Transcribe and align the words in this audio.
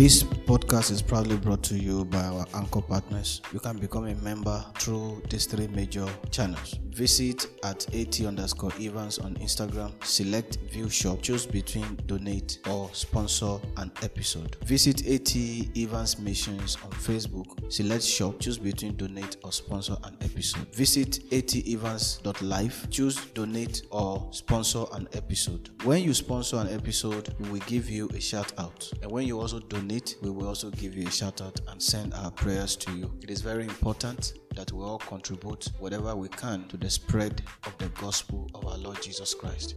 This 0.00 0.22
podcast 0.22 0.90
is 0.92 1.02
proudly 1.02 1.36
brought 1.36 1.62
to 1.64 1.74
you 1.76 2.06
by 2.06 2.24
our 2.24 2.46
anchor 2.54 2.80
partners. 2.80 3.42
You 3.52 3.60
can 3.60 3.76
become 3.76 4.06
a 4.06 4.14
member 4.14 4.64
through 4.78 5.20
these 5.28 5.44
three 5.44 5.66
major 5.68 6.08
channels. 6.30 6.78
Visit 6.88 7.46
at 7.64 7.86
AT 7.94 8.20
underscore 8.22 8.72
Evans 8.80 9.18
on 9.18 9.34
Instagram, 9.36 9.92
select 10.02 10.56
view 10.70 10.88
shop, 10.88 11.20
choose 11.22 11.46
between 11.46 11.98
donate 12.06 12.58
or 12.68 12.88
sponsor 12.92 13.58
an 13.76 13.92
episode. 14.02 14.56
Visit 14.64 15.06
AT 15.06 15.36
Evans 15.76 16.18
Missions 16.18 16.76
on 16.82 16.90
Facebook, 16.92 17.70
select 17.70 18.02
shop, 18.02 18.40
choose 18.40 18.58
between 18.58 18.96
donate 18.96 19.36
or 19.44 19.52
sponsor 19.52 19.96
an 20.04 20.16
episode. 20.22 20.66
Visit 20.74 21.20
atevans.life, 21.30 22.90
choose 22.90 23.16
donate 23.34 23.82
or 23.90 24.26
sponsor 24.32 24.84
an 24.92 25.08
episode. 25.12 25.70
When 25.84 26.02
you 26.02 26.14
sponsor 26.14 26.56
an 26.56 26.68
episode, 26.70 27.34
we 27.38 27.50
will 27.50 27.66
give 27.66 27.88
you 27.88 28.08
a 28.14 28.20
shout 28.20 28.52
out. 28.58 28.90
And 29.02 29.10
when 29.10 29.26
you 29.26 29.38
also 29.38 29.60
donate, 29.60 29.89
we 29.90 30.30
will 30.30 30.46
also 30.46 30.70
give 30.70 30.94
you 30.94 31.08
a 31.08 31.10
shout 31.10 31.40
out 31.40 31.60
and 31.66 31.82
send 31.82 32.14
our 32.14 32.30
prayers 32.30 32.76
to 32.76 32.92
you. 32.92 33.10
It 33.22 33.28
is 33.28 33.40
very 33.40 33.64
important 33.64 34.34
that 34.54 34.70
we 34.70 34.84
all 34.84 34.98
contribute 34.98 35.68
whatever 35.80 36.14
we 36.14 36.28
can 36.28 36.68
to 36.68 36.76
the 36.76 36.88
spread 36.88 37.42
of 37.66 37.76
the 37.78 37.88
gospel 38.00 38.48
of 38.54 38.64
our 38.66 38.78
Lord 38.78 39.02
Jesus 39.02 39.34
Christ. 39.34 39.74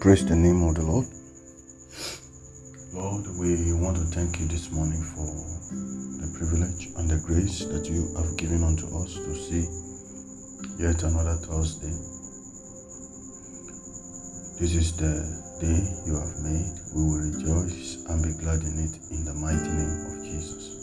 Praise 0.00 0.24
the 0.24 0.36
name 0.36 0.62
of 0.62 0.76
the 0.76 0.82
Lord. 0.82 1.04
Lord, 2.94 3.26
we 3.38 3.74
want 3.84 3.98
to 3.98 4.04
thank 4.16 4.40
you 4.40 4.48
this 4.48 4.72
morning 4.72 5.02
for 5.14 5.26
the 6.24 6.38
privilege 6.38 6.88
and 6.96 7.10
the 7.10 7.22
grace 7.26 7.66
that 7.66 7.84
you 7.84 8.14
have 8.16 8.34
given 8.38 8.64
unto 8.64 8.86
us 8.96 9.12
to 9.12 9.34
see 9.34 9.83
yet 10.78 11.02
another 11.02 11.36
Thursday. 11.36 11.92
This 14.58 14.74
is 14.74 14.96
the 14.96 15.24
day 15.60 15.82
you 16.06 16.14
have 16.14 16.36
made. 16.40 16.72
We 16.94 17.02
will 17.02 17.20
rejoice 17.26 18.04
and 18.08 18.22
be 18.22 18.32
glad 18.42 18.62
in 18.62 18.78
it 18.78 18.94
in 19.10 19.24
the 19.24 19.34
mighty 19.34 19.68
name 19.68 20.06
of 20.06 20.24
Jesus. 20.24 20.74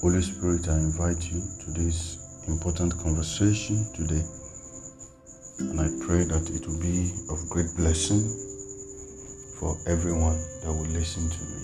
Holy 0.00 0.20
Spirit, 0.20 0.68
I 0.68 0.78
invite 0.78 1.30
you 1.30 1.40
to 1.64 1.70
this 1.70 2.18
important 2.48 2.98
conversation 2.98 3.86
today. 3.94 4.24
And 5.58 5.80
I 5.80 5.88
pray 6.04 6.24
that 6.24 6.50
it 6.50 6.66
will 6.66 6.80
be 6.80 7.12
of 7.30 7.38
great 7.48 7.70
blessing 7.76 8.22
for 9.58 9.78
everyone 9.86 10.38
that 10.62 10.72
will 10.72 10.90
listen 10.90 11.30
to 11.30 11.42
me. 11.44 11.62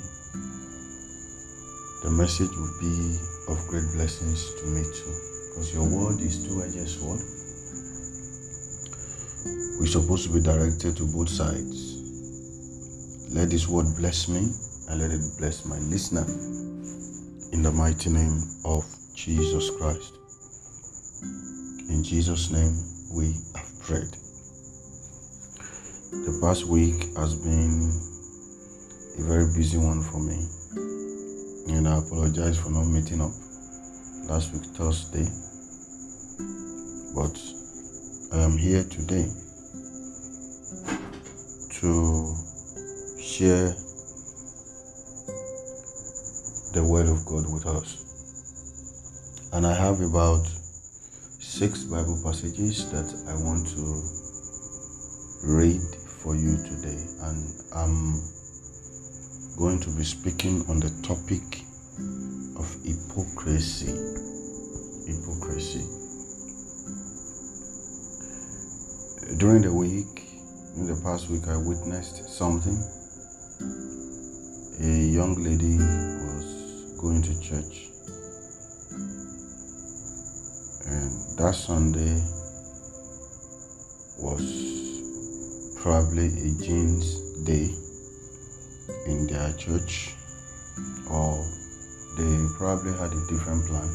The 2.04 2.10
message 2.10 2.54
will 2.54 2.78
be 2.78 3.19
of 3.48 3.58
great 3.66 3.91
blessings 3.92 4.54
to 4.60 4.66
me 4.66 4.82
too. 4.82 5.27
Because 5.48 5.74
your 5.74 5.88
word 5.88 6.20
is 6.20 6.46
two-edged 6.46 6.88
sword. 6.88 7.20
We're 9.80 9.86
supposed 9.86 10.27
to 10.27 10.32
be 10.32 10.41
directed 10.41 10.96
to 10.98 11.06
both 11.06 11.28
sides. 11.28 11.96
Let 13.32 13.50
this 13.50 13.66
word 13.69 13.86
bless 13.96 14.28
me 14.28 14.50
and 14.88 15.00
let 15.00 15.10
it 15.10 15.20
bless 15.38 15.64
my 15.64 15.78
listener. 15.78 16.25
In 17.53 17.62
the 17.62 17.72
mighty 17.72 18.10
name 18.10 18.42
of 18.64 18.84
Jesus 19.14 19.70
Christ. 19.78 20.14
In 21.88 22.03
Jesus' 22.04 22.50
name 22.50 22.76
we 23.12 23.34
have 23.56 23.80
prayed. 23.80 24.15
The 26.10 26.38
past 26.42 26.65
week 26.66 27.16
has 27.16 27.34
been 27.34 27.91
a 29.19 29.22
very 29.26 29.47
busy 29.54 29.78
one 29.78 30.03
for 30.03 30.20
me. 30.20 30.47
And 31.75 31.88
I 31.88 31.98
apologize 31.98 32.59
for 32.59 32.70
not 32.70 32.84
meeting 32.84 33.20
up 33.20 33.32
last 34.28 34.53
week, 34.53 34.62
Thursday. 34.77 35.27
But 37.15 37.41
I 38.37 38.44
am 38.44 38.59
here 38.59 38.84
today 38.84 39.27
to 41.81 42.37
share 43.19 43.75
the 46.75 46.84
Word 46.84 47.09
of 47.09 47.25
God 47.25 47.50
with 47.50 47.66
us. 47.66 48.05
And 49.55 49.66
I 49.66 49.72
have 49.72 50.03
about 50.03 50.47
six 50.47 51.84
Bible 51.84 52.21
passages 52.22 52.91
that 52.93 53.09
I 53.28 53.34
want 53.43 53.66
to 53.69 54.03
read 55.43 55.81
for 56.22 56.37
you 56.37 56.59
today. 56.65 57.00
And 57.22 57.49
I'm 57.75 58.21
going 59.56 59.81
to 59.81 59.91
be 59.97 60.05
speaking 60.05 60.66
on 60.69 60.81
the 60.81 60.91
topic 61.03 61.57
hypocrisy. 63.18 63.92
Hypocrisy. 65.06 65.84
During 69.38 69.62
the 69.62 69.72
week, 69.72 70.28
in 70.76 70.86
the 70.86 71.00
past 71.02 71.28
week, 71.28 71.48
I 71.48 71.56
witnessed 71.56 72.28
something. 72.28 72.78
A 74.80 75.06
young 75.10 75.34
lady 75.42 75.76
was 75.78 76.94
going 77.00 77.22
to 77.22 77.40
church 77.40 77.88
and 80.86 81.10
that 81.36 81.54
Sunday 81.54 82.22
was 84.18 85.74
probably 85.82 86.26
a 86.26 86.54
jeans 86.62 87.42
day 87.42 87.74
in 89.06 89.26
their 89.26 89.52
church, 89.54 90.14
or 91.10 91.57
they 92.18 92.48
probably 92.56 92.92
had 92.94 93.12
a 93.12 93.26
different 93.28 93.64
plan 93.64 93.88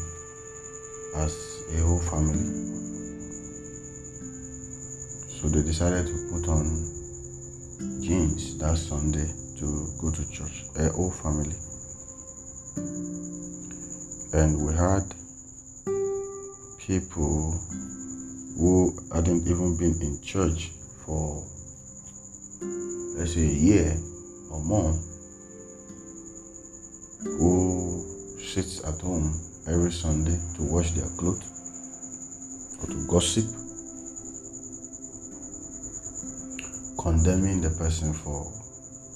as 1.16 1.62
a 1.74 1.80
whole 1.82 2.00
family. 2.00 2.40
So 5.28 5.48
they 5.48 5.60
decided 5.60 6.06
to 6.06 6.28
put 6.32 6.48
on 6.48 6.64
jeans 8.00 8.56
that 8.56 8.78
Sunday 8.78 9.28
to 9.58 9.92
go 10.00 10.10
to 10.10 10.30
church, 10.30 10.64
a 10.76 10.88
whole 10.88 11.10
family. 11.10 11.54
And 14.32 14.64
we 14.64 14.72
had 14.72 15.04
people 16.78 17.60
who 18.56 18.98
hadn't 19.12 19.46
even 19.46 19.76
been 19.76 20.00
in 20.00 20.18
church 20.22 20.70
for 21.04 21.44
let's 23.18 23.34
say 23.34 23.42
a 23.42 23.58
year 23.68 23.96
or 24.50 24.60
more 24.60 24.98
who 27.24 27.73
sits 28.54 28.84
at 28.84 29.00
home 29.00 29.34
every 29.66 29.90
Sunday 29.90 30.38
to 30.54 30.62
wash 30.62 30.92
their 30.92 31.08
clothes 31.16 31.42
or 32.80 32.86
to 32.86 33.04
gossip 33.08 33.44
condemning 36.96 37.60
the 37.60 37.70
person 37.70 38.12
for 38.12 38.46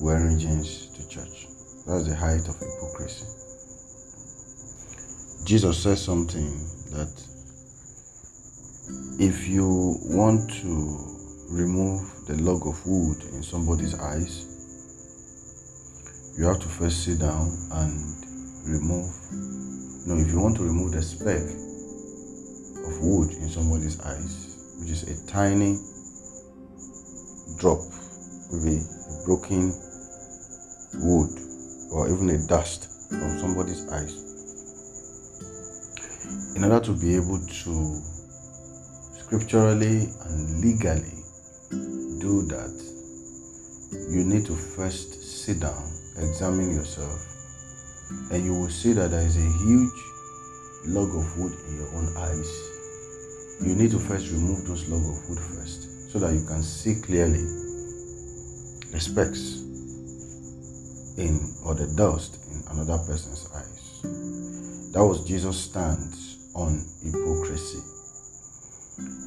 wearing 0.00 0.40
jeans 0.40 0.88
to 0.88 1.08
church. 1.08 1.46
That's 1.86 2.08
the 2.08 2.16
height 2.16 2.48
of 2.48 2.58
hypocrisy. 2.58 3.26
Jesus 5.44 5.84
says 5.84 6.02
something 6.04 6.58
that 6.90 7.14
if 9.20 9.46
you 9.46 10.00
want 10.02 10.50
to 10.62 11.16
remove 11.48 12.26
the 12.26 12.34
log 12.42 12.66
of 12.66 12.84
wood 12.84 13.22
in 13.32 13.44
somebody's 13.44 13.94
eyes, 13.94 14.46
you 16.36 16.44
have 16.44 16.58
to 16.58 16.66
first 16.66 17.04
sit 17.04 17.20
down 17.20 17.56
and 17.70 18.17
remove. 18.68 19.10
No, 20.06 20.16
if 20.16 20.28
you 20.28 20.40
want 20.40 20.56
to 20.56 20.62
remove 20.62 20.92
the 20.92 21.02
speck 21.02 21.42
of 22.86 23.00
wood 23.02 23.32
in 23.32 23.48
somebody's 23.48 23.98
eyes, 24.00 24.56
which 24.78 24.90
is 24.90 25.02
a 25.04 25.26
tiny 25.26 25.78
drop, 27.58 27.80
maybe 28.52 28.78
a 28.78 29.24
broken 29.24 29.72
wood 30.94 31.30
or 31.90 32.08
even 32.12 32.30
a 32.30 32.46
dust 32.46 32.88
from 33.08 33.38
somebody's 33.38 33.88
eyes, 33.88 34.24
in 36.56 36.64
order 36.64 36.84
to 36.84 36.92
be 36.92 37.16
able 37.16 37.38
to 37.46 38.02
scripturally 39.18 40.08
and 40.26 40.60
legally 40.60 41.22
do 42.20 42.42
that, 42.48 42.74
you 44.10 44.24
need 44.24 44.44
to 44.46 44.54
first 44.54 45.22
sit 45.22 45.60
down, 45.60 45.92
examine 46.16 46.74
yourself, 46.74 47.37
and 48.30 48.44
you 48.44 48.54
will 48.54 48.70
see 48.70 48.92
that 48.92 49.10
there 49.10 49.26
is 49.26 49.36
a 49.36 49.40
huge 49.64 50.04
log 50.86 51.14
of 51.14 51.38
wood 51.38 51.52
in 51.68 51.76
your 51.76 51.88
own 51.94 52.16
eyes. 52.16 52.70
You 53.60 53.74
need 53.74 53.90
to 53.90 53.98
first 53.98 54.30
remove 54.30 54.66
those 54.66 54.88
log 54.88 55.02
of 55.02 55.28
wood 55.28 55.40
first 55.40 56.10
so 56.10 56.18
that 56.18 56.32
you 56.32 56.44
can 56.46 56.62
see 56.62 57.00
clearly 57.00 57.42
the 58.92 58.98
specks 59.00 59.62
in 61.18 61.54
or 61.64 61.74
the 61.74 61.86
dust 61.96 62.38
in 62.50 62.62
another 62.70 62.98
person's 63.04 63.48
eyes. 63.54 64.02
That 64.92 65.04
was 65.04 65.24
Jesus' 65.26 65.58
stance 65.58 66.50
on 66.54 66.86
hypocrisy. 67.02 67.82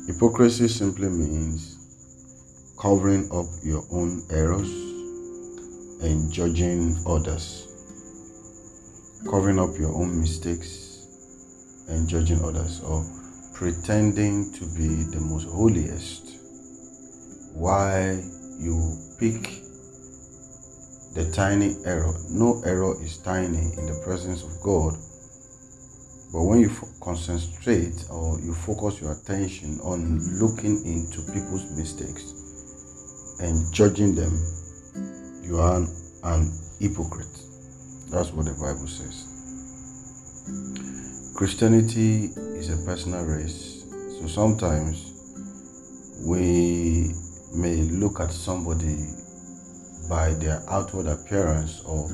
Hypocrisy 0.07 0.67
simply 0.67 1.09
means 1.09 1.77
covering 2.79 3.29
up 3.31 3.45
your 3.63 3.85
own 3.91 4.23
errors 4.31 4.71
and 6.01 6.31
judging 6.31 6.97
others. 7.05 7.70
Covering 9.29 9.59
up 9.59 9.77
your 9.77 9.93
own 9.95 10.19
mistakes 10.19 11.05
and 11.87 12.07
judging 12.07 12.43
others, 12.43 12.81
or 12.81 13.05
pretending 13.53 14.51
to 14.53 14.65
be 14.75 15.03
the 15.03 15.19
most 15.21 15.47
holiest 15.47 16.37
why 17.53 18.23
you 18.57 18.97
pick 19.19 19.61
the 21.13 21.29
tiny 21.31 21.75
error. 21.85 22.13
No 22.29 22.61
error 22.65 22.95
is 23.03 23.17
tiny 23.17 23.73
in 23.77 23.85
the 23.85 24.01
presence 24.03 24.43
of 24.43 24.59
God. 24.61 24.95
But 26.31 26.43
when 26.43 26.61
you 26.61 26.71
concentrate 27.01 28.05
or 28.09 28.39
you 28.39 28.53
focus 28.53 29.01
your 29.01 29.11
attention 29.13 29.79
on 29.81 30.17
looking 30.39 30.83
into 30.85 31.21
people's 31.33 31.69
mistakes 31.77 33.37
and 33.41 33.71
judging 33.73 34.15
them, 34.15 34.31
you 35.43 35.59
are 35.59 35.85
an 36.23 36.51
hypocrite. 36.79 37.30
That's 38.11 38.33
what 38.33 38.45
the 38.45 38.51
Bible 38.51 38.87
says. 38.87 39.31
Christianity 41.33 42.25
is 42.59 42.69
a 42.69 42.85
personal 42.85 43.23
race. 43.23 43.85
So 44.19 44.27
sometimes 44.27 45.13
we 46.25 47.13
may 47.55 47.77
look 47.89 48.19
at 48.19 48.31
somebody 48.31 48.97
by 50.09 50.33
their 50.33 50.61
outward 50.69 51.07
appearance 51.07 51.81
or 51.85 52.09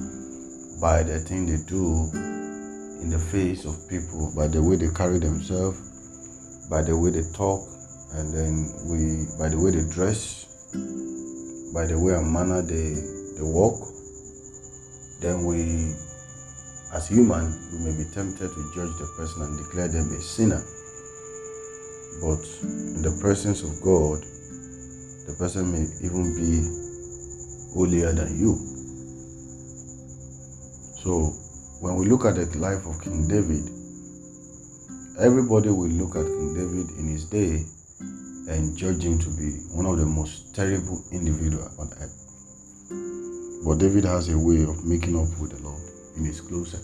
by 0.79 1.01
the 1.01 1.19
thing 1.19 1.47
they 1.47 1.57
do 1.65 2.11
in 3.01 3.09
the 3.09 3.17
face 3.17 3.65
of 3.65 3.89
people, 3.89 4.31
by 4.35 4.47
the 4.47 4.61
way 4.61 4.75
they 4.75 4.89
carry 4.94 5.17
themselves, 5.17 5.81
by 6.69 6.83
the 6.83 6.95
way 6.95 7.09
they 7.09 7.23
talk, 7.33 7.67
and 8.13 8.31
then 8.31 8.69
we 8.85 9.25
by 9.39 9.49
the 9.49 9.57
way 9.59 9.71
they 9.71 9.89
dress, 9.89 10.45
by 11.73 11.88
the 11.88 11.97
way 11.99 12.13
and 12.13 12.31
manner 12.31 12.61
they, 12.61 12.94
they 13.35 13.44
walk, 13.44 13.96
then 15.19 15.43
we 15.45 15.95
as 16.93 17.07
human 17.07 17.51
we 17.73 17.79
may 17.79 17.97
be 17.97 18.05
tempted 18.11 18.49
to 18.49 18.71
judge 18.73 18.95
the 18.97 19.07
person 19.17 19.41
and 19.41 19.57
declare 19.57 19.87
them 19.87 20.11
a 20.11 20.21
sinner. 20.21 20.63
But 22.21 22.41
in 22.63 23.01
the 23.01 23.17
presence 23.21 23.61
of 23.61 23.81
God, 23.81 24.21
the 25.27 25.35
person 25.37 25.71
may 25.71 25.85
even 26.05 26.33
be 26.33 26.65
holier 27.73 28.13
than 28.13 28.39
you. 28.39 28.55
So, 31.03 31.33
when 31.81 31.95
we 31.95 32.07
look 32.07 32.25
at 32.25 32.35
the 32.35 32.57
life 32.57 32.85
of 32.87 33.01
King 33.01 33.27
David, 33.27 33.69
everybody 35.19 35.69
will 35.69 35.89
look 35.89 36.15
at 36.15 36.25
King 36.25 36.55
David 36.55 36.89
in 36.97 37.07
his 37.07 37.25
day 37.25 37.65
and 38.49 38.75
judge 38.75 39.03
him 39.03 39.19
to 39.19 39.29
be 39.29 39.59
one 39.75 39.85
of 39.85 39.97
the 39.97 40.05
most 40.05 40.55
terrible 40.55 41.03
individuals 41.11 41.77
on 41.77 41.91
earth. 42.01 42.26
But 43.65 43.80
David 43.80 44.06
has 44.06 44.30
a 44.30 44.38
way 44.38 44.63
of 44.63 44.86
making 44.86 45.15
up 45.15 45.27
with 45.39 45.51
the 45.51 45.63
Lord 45.63 45.81
in 46.15 46.25
his 46.25 46.42
closet. 46.42 46.83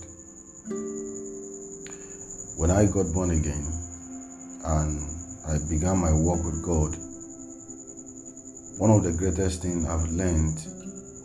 When 2.57 2.71
I 2.71 2.85
got 2.85 3.13
born 3.13 3.31
again 3.31 3.65
and 4.65 5.01
I 5.47 5.57
began 5.69 5.97
my 5.97 6.13
walk 6.13 6.43
with 6.43 6.63
God, 6.63 6.95
one 8.79 8.91
of 8.91 9.03
the 9.03 9.11
greatest 9.11 9.61
things 9.61 9.85
I've 9.85 10.09
learned 10.09 10.59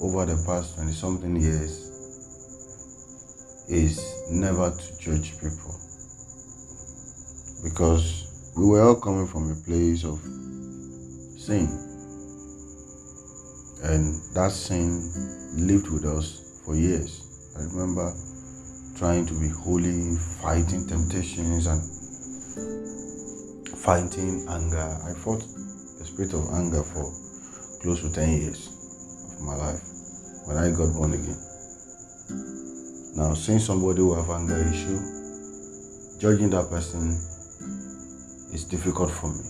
over 0.01 0.27
the 0.27 0.43
past 0.47 0.77
20 0.77 0.93
something 0.93 1.37
years 1.37 1.89
is 3.69 4.31
never 4.31 4.71
to 4.71 4.99
judge 4.99 5.33
people. 5.41 5.75
Because 7.63 8.53
we 8.57 8.67
were 8.67 8.83
all 8.83 8.97
coming 8.97 9.27
from 9.27 9.51
a 9.51 9.57
place 9.65 10.05
of 10.05 10.21
sin. 11.39 11.88
And 13.83 14.21
that 14.35 14.53
sin 14.53 15.11
lived 15.57 15.89
with 15.89 16.05
us 16.05 16.63
for 16.65 16.75
years. 16.75 17.25
I 17.57 17.63
remember 17.63 18.13
trying 18.97 19.27
to 19.27 19.35
be 19.35 19.49
holy, 19.49 20.17
fighting 20.43 20.87
temptations 20.87 21.67
and 21.67 21.81
fighting 23.79 24.45
anger. 24.49 24.99
I 25.05 25.15
fought 25.15 25.41
the 25.41 26.05
spirit 26.05 26.35
of 26.35 26.53
anger 26.55 26.83
for 26.83 27.11
close 27.81 28.03
to 28.03 28.13
10 28.13 28.29
years 28.41 28.69
of 29.37 29.47
my 29.47 29.55
life 29.55 29.83
when 30.47 30.57
I 30.57 30.71
got 30.71 30.93
born 30.95 31.15
again. 31.15 31.39
Now, 33.17 33.35
seeing 33.35 33.59
somebody 33.59 34.01
who 34.01 34.15
have 34.15 34.31
anger 34.31 34.59
issue, 34.59 34.99
judging 36.19 36.51
that 36.51 36.69
person 36.71 37.11
is 38.53 38.65
difficult 38.65 39.11
for 39.11 39.29
me. 39.29 39.43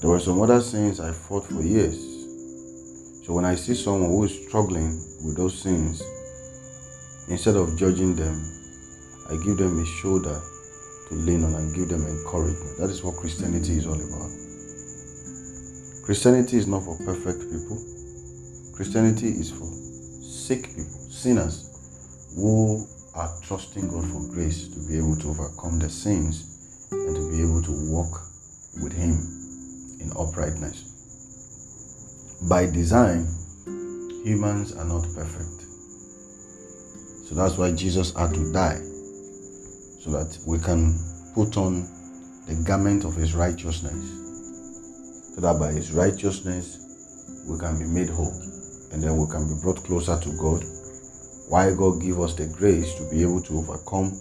There 0.00 0.10
were 0.10 0.20
some 0.20 0.40
other 0.40 0.60
sins 0.60 1.00
I 1.00 1.12
fought 1.12 1.46
for 1.46 1.62
years. 1.62 2.09
So 3.30 3.34
when 3.34 3.44
I 3.44 3.54
see 3.54 3.76
someone 3.76 4.10
who 4.10 4.24
is 4.24 4.44
struggling 4.48 4.98
with 5.24 5.36
those 5.36 5.56
sins, 5.56 6.02
instead 7.28 7.54
of 7.54 7.78
judging 7.78 8.16
them, 8.16 8.42
I 9.30 9.36
give 9.44 9.56
them 9.56 9.78
a 9.78 9.86
shoulder 9.86 10.42
to 11.08 11.14
lean 11.14 11.44
on 11.44 11.54
and 11.54 11.72
give 11.72 11.90
them 11.90 12.04
encouragement. 12.08 12.76
That 12.78 12.90
is 12.90 13.04
what 13.04 13.14
Christianity 13.14 13.74
is 13.74 13.86
all 13.86 13.94
about. 13.94 14.32
Christianity 16.02 16.56
is 16.56 16.66
not 16.66 16.82
for 16.82 16.98
perfect 17.06 17.38
people. 17.42 17.78
Christianity 18.74 19.28
is 19.28 19.52
for 19.52 19.70
sick 20.26 20.66
people, 20.74 20.98
sinners 21.08 21.70
who 22.34 22.84
are 23.14 23.30
trusting 23.44 23.86
God 23.90 24.10
for 24.10 24.26
grace 24.34 24.66
to 24.74 24.88
be 24.88 24.98
able 24.98 25.14
to 25.18 25.28
overcome 25.28 25.78
their 25.78 25.88
sins 25.88 26.88
and 26.90 27.14
to 27.14 27.30
be 27.30 27.40
able 27.42 27.62
to 27.62 27.90
walk 27.92 28.26
with 28.82 28.92
Him 28.92 29.22
in 30.00 30.10
uprightness. 30.18 30.89
By 32.48 32.66
design, 32.66 33.26
humans 34.24 34.72
are 34.74 34.84
not 34.84 35.02
perfect. 35.14 35.62
So 37.28 37.34
that's 37.34 37.56
why 37.58 37.72
Jesus 37.72 38.12
had 38.16 38.34
to 38.34 38.52
die 38.52 38.80
so 40.00 40.10
that 40.10 40.38
we 40.46 40.58
can 40.58 40.98
put 41.34 41.56
on 41.56 41.86
the 42.46 42.54
garment 42.66 43.04
of 43.04 43.14
His 43.14 43.34
righteousness 43.34 44.20
so 45.34 45.40
that 45.40 45.58
by 45.58 45.72
his 45.72 45.92
righteousness 45.92 47.46
we 47.48 47.58
can 47.58 47.78
be 47.78 47.84
made 47.84 48.10
whole 48.10 48.34
and 48.92 49.02
then 49.02 49.16
we 49.16 49.30
can 49.30 49.46
be 49.48 49.60
brought 49.62 49.82
closer 49.84 50.18
to 50.20 50.30
God. 50.36 50.64
Why 51.48 51.72
God 51.74 52.02
give 52.02 52.20
us 52.20 52.34
the 52.34 52.46
grace 52.46 52.94
to 52.94 53.08
be 53.10 53.22
able 53.22 53.40
to 53.42 53.58
overcome 53.58 54.20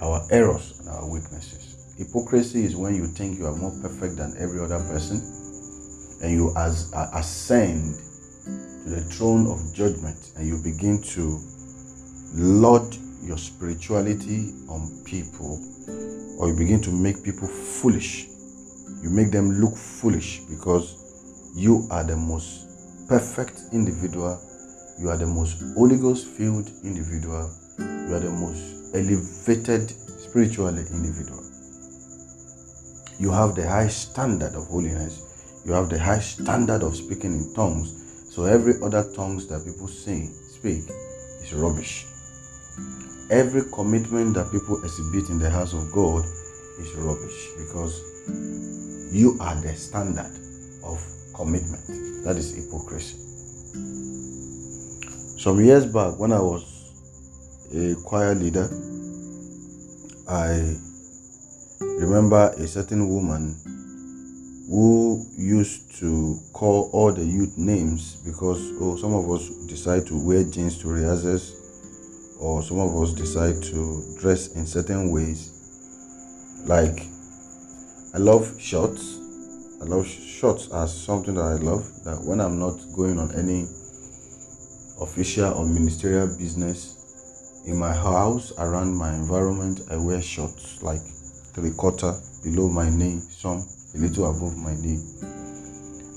our 0.00 0.26
errors 0.30 0.80
and 0.80 0.88
our 0.88 1.08
weaknesses. 1.08 1.94
Hypocrisy 1.96 2.64
is 2.64 2.76
when 2.76 2.94
you 2.94 3.06
think 3.06 3.38
you 3.38 3.46
are 3.46 3.54
more 3.54 3.72
perfect 3.82 4.16
than 4.16 4.34
every 4.38 4.60
other 4.60 4.80
person 4.80 5.20
and 6.26 6.34
you 6.34 6.52
as, 6.56 6.92
uh, 6.92 7.08
ascend 7.14 7.94
to 8.84 8.90
the 8.90 9.00
throne 9.02 9.46
of 9.46 9.72
judgment 9.72 10.32
and 10.36 10.46
you 10.46 10.58
begin 10.58 11.00
to 11.00 11.40
lord 12.34 12.96
your 13.22 13.38
spirituality 13.38 14.52
on 14.68 14.90
people 15.04 15.58
or 16.38 16.50
you 16.50 16.56
begin 16.56 16.80
to 16.82 16.90
make 16.90 17.22
people 17.22 17.46
foolish 17.46 18.26
you 19.02 19.10
make 19.10 19.30
them 19.30 19.60
look 19.60 19.76
foolish 19.76 20.40
because 20.50 21.52
you 21.54 21.86
are 21.90 22.04
the 22.04 22.16
most 22.16 23.08
perfect 23.08 23.62
individual, 23.72 24.40
you 24.98 25.08
are 25.10 25.16
the 25.16 25.26
most 25.26 25.62
Holy 25.74 25.96
Ghost 25.96 26.26
filled 26.26 26.70
individual, 26.82 27.50
you 27.78 28.14
are 28.14 28.20
the 28.20 28.30
most 28.30 28.94
elevated 28.94 29.90
spiritually 29.90 30.84
individual. 30.90 31.42
You 33.18 33.30
have 33.30 33.54
the 33.54 33.66
high 33.66 33.88
standard 33.88 34.54
of 34.54 34.66
holiness, 34.66 35.22
you 35.66 35.72
have 35.72 35.88
the 35.88 35.98
high 35.98 36.20
standard 36.20 36.84
of 36.84 36.96
speaking 36.96 37.32
in 37.32 37.52
tongues. 37.52 37.92
So 38.30 38.44
every 38.44 38.74
other 38.82 39.10
tongues 39.14 39.48
that 39.48 39.64
people 39.64 39.88
sing, 39.88 40.28
speak 40.28 40.84
is 41.42 41.52
rubbish. 41.52 42.06
Every 43.30 43.62
commitment 43.72 44.34
that 44.34 44.52
people 44.52 44.80
exhibit 44.84 45.28
in 45.28 45.40
the 45.40 45.50
house 45.50 45.72
of 45.72 45.90
God 45.90 46.24
is 46.78 46.94
rubbish 46.94 47.48
because 47.58 48.00
you 49.12 49.36
are 49.40 49.56
the 49.56 49.74
standard 49.74 50.30
of 50.84 51.04
commitment. 51.34 51.84
That 52.22 52.36
is 52.36 52.54
hypocrisy. 52.54 53.18
Some 55.36 55.64
years 55.64 55.84
back, 55.84 56.16
when 56.16 56.30
I 56.30 56.40
was 56.40 56.92
a 57.74 57.96
choir 58.04 58.36
leader, 58.36 58.68
I 60.28 60.76
remember 61.80 62.54
a 62.56 62.68
certain 62.68 63.08
woman 63.08 63.56
who 64.68 65.24
used 65.36 65.94
to 65.98 66.38
call 66.52 66.90
all 66.92 67.12
the 67.12 67.24
youth 67.24 67.56
names 67.56 68.16
because 68.24 68.72
oh 68.80 68.96
some 68.96 69.14
of 69.14 69.30
us 69.30 69.48
decide 69.66 70.06
to 70.06 70.18
wear 70.18 70.42
jeans 70.44 70.78
to 70.78 70.88
rehearsals 70.88 71.54
or 72.40 72.62
some 72.62 72.78
of 72.78 72.94
us 73.00 73.12
decide 73.12 73.62
to 73.62 74.02
dress 74.20 74.48
in 74.56 74.66
certain 74.66 75.10
ways 75.10 75.52
like 76.66 77.06
I 78.14 78.18
love 78.18 78.60
shorts 78.60 79.20
I 79.78 79.84
love 79.84 80.06
shorts 80.06 80.68
as 80.72 80.92
something 80.92 81.34
that 81.34 81.44
I 81.44 81.54
love. 81.56 81.86
That 82.04 82.22
when 82.24 82.40
I'm 82.40 82.58
not 82.58 82.80
going 82.94 83.18
on 83.18 83.30
any 83.34 83.68
official 85.00 85.52
or 85.52 85.66
ministerial 85.66 86.26
business 86.28 87.62
in 87.66 87.76
my 87.76 87.92
house 87.92 88.52
around 88.58 88.96
my 88.96 89.14
environment, 89.14 89.82
I 89.90 89.96
wear 89.96 90.22
shorts 90.22 90.82
like 90.82 91.02
three 91.52 91.72
quarter 91.72 92.18
below 92.42 92.68
my 92.68 92.88
knee, 92.88 93.20
some 93.28 93.68
a 93.96 93.98
little 93.98 94.30
above 94.30 94.56
my 94.56 94.74
knee. 94.74 95.00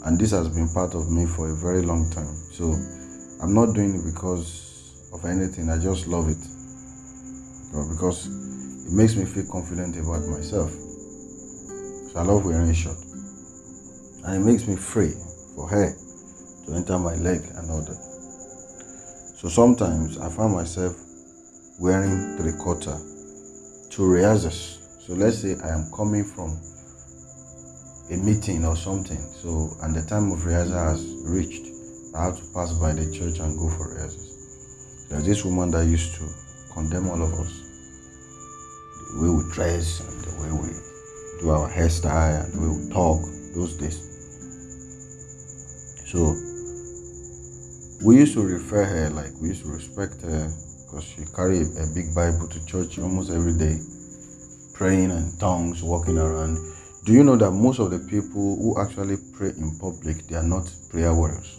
And 0.05 0.19
this 0.19 0.31
has 0.31 0.49
been 0.49 0.69
part 0.69 0.95
of 0.95 1.09
me 1.09 1.25
for 1.25 1.49
a 1.49 1.55
very 1.55 1.81
long 1.81 2.09
time. 2.09 2.35
So 2.51 2.73
I'm 3.41 3.53
not 3.53 3.73
doing 3.73 3.95
it 3.95 4.03
because 4.03 5.09
of 5.13 5.23
anything. 5.25 5.69
I 5.69 5.77
just 5.77 6.07
love 6.07 6.29
it. 6.29 6.39
Because 7.89 8.27
it 8.85 8.91
makes 8.91 9.15
me 9.15 9.25
feel 9.25 9.45
confident 9.51 9.95
about 9.97 10.25
myself. 10.27 10.71
So 10.71 12.13
I 12.15 12.23
love 12.23 12.45
wearing 12.45 12.73
short. 12.73 12.97
And 14.25 14.41
it 14.41 14.45
makes 14.45 14.67
me 14.67 14.75
free 14.75 15.13
for 15.55 15.69
hair 15.69 15.95
to 16.65 16.73
enter 16.73 16.97
my 16.99 17.15
leg 17.15 17.41
and 17.55 17.71
all 17.71 17.81
that. 17.81 17.99
So 19.37 19.47
sometimes 19.47 20.17
I 20.17 20.29
find 20.29 20.53
myself 20.53 20.97
wearing 21.79 22.37
three 22.37 22.51
quarter 22.53 22.97
to 23.91 24.05
rehearsals. 24.05 24.79
So 24.99 25.13
let's 25.13 25.37
say 25.39 25.55
I 25.63 25.69
am 25.69 25.89
coming 25.95 26.25
from 26.25 26.59
a 28.11 28.17
meeting 28.17 28.65
or 28.65 28.75
something. 28.75 29.19
So 29.41 29.75
and 29.81 29.95
the 29.95 30.01
time 30.01 30.31
of 30.31 30.45
rehearsal 30.45 30.73
has 30.73 31.05
reached. 31.23 31.67
I 32.15 32.25
have 32.25 32.37
to 32.37 32.53
pass 32.53 32.73
by 32.73 32.93
the 32.93 33.11
church 33.11 33.39
and 33.39 33.57
go 33.57 33.69
for 33.69 33.93
rehearsals. 33.93 35.07
There's 35.09 35.25
this 35.25 35.45
woman 35.45 35.71
that 35.71 35.85
used 35.85 36.15
to 36.15 36.27
condemn 36.73 37.09
all 37.09 37.21
of 37.21 37.33
us. 37.33 37.53
The 39.13 39.21
way 39.21 39.29
we 39.29 39.51
dress 39.51 39.99
and 40.01 40.23
the 40.23 40.41
way 40.41 40.51
we 40.51 40.69
do 41.41 41.49
our 41.49 41.69
hairstyle 41.69 42.45
and 42.45 42.53
the 42.53 42.59
way 42.59 42.67
we 42.77 42.89
talk 42.91 43.21
those 43.55 43.73
days. 43.77 44.05
So 46.05 46.35
we 48.05 48.17
used 48.17 48.33
to 48.33 48.43
refer 48.43 48.85
her 48.85 49.09
like 49.09 49.31
we 49.41 49.49
used 49.49 49.63
to 49.63 49.69
respect 49.69 50.21
her 50.21 50.51
because 50.85 51.03
she 51.03 51.25
carried 51.35 51.67
a 51.77 51.85
big 51.93 52.15
Bible 52.15 52.47
to 52.47 52.65
church 52.65 52.97
almost 52.97 53.29
every 53.29 53.53
day, 53.53 53.77
praying 54.73 55.11
and 55.11 55.39
tongues, 55.39 55.83
walking 55.83 56.17
around. 56.17 56.57
Do 57.09 57.15
you 57.15 57.23
know 57.23 57.37
that 57.37 57.49
most 57.49 57.79
of 57.79 57.89
the 57.89 57.97
people 57.97 58.55
who 58.57 58.79
actually 58.79 59.17
pray 59.33 59.49
in 59.57 59.75
public 59.79 60.27
they 60.27 60.35
are 60.35 60.43
not 60.43 60.71
prayer 60.91 61.11
warriors? 61.11 61.57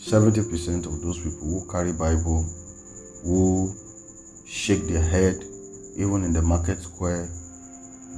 70% 0.00 0.86
of 0.86 1.00
those 1.02 1.18
people 1.18 1.46
who 1.46 1.70
carry 1.70 1.92
Bible, 1.92 2.44
who 3.22 3.72
shake 4.44 4.88
their 4.88 5.00
head, 5.00 5.36
even 5.96 6.24
in 6.24 6.32
the 6.32 6.42
market 6.42 6.82
square, 6.82 7.30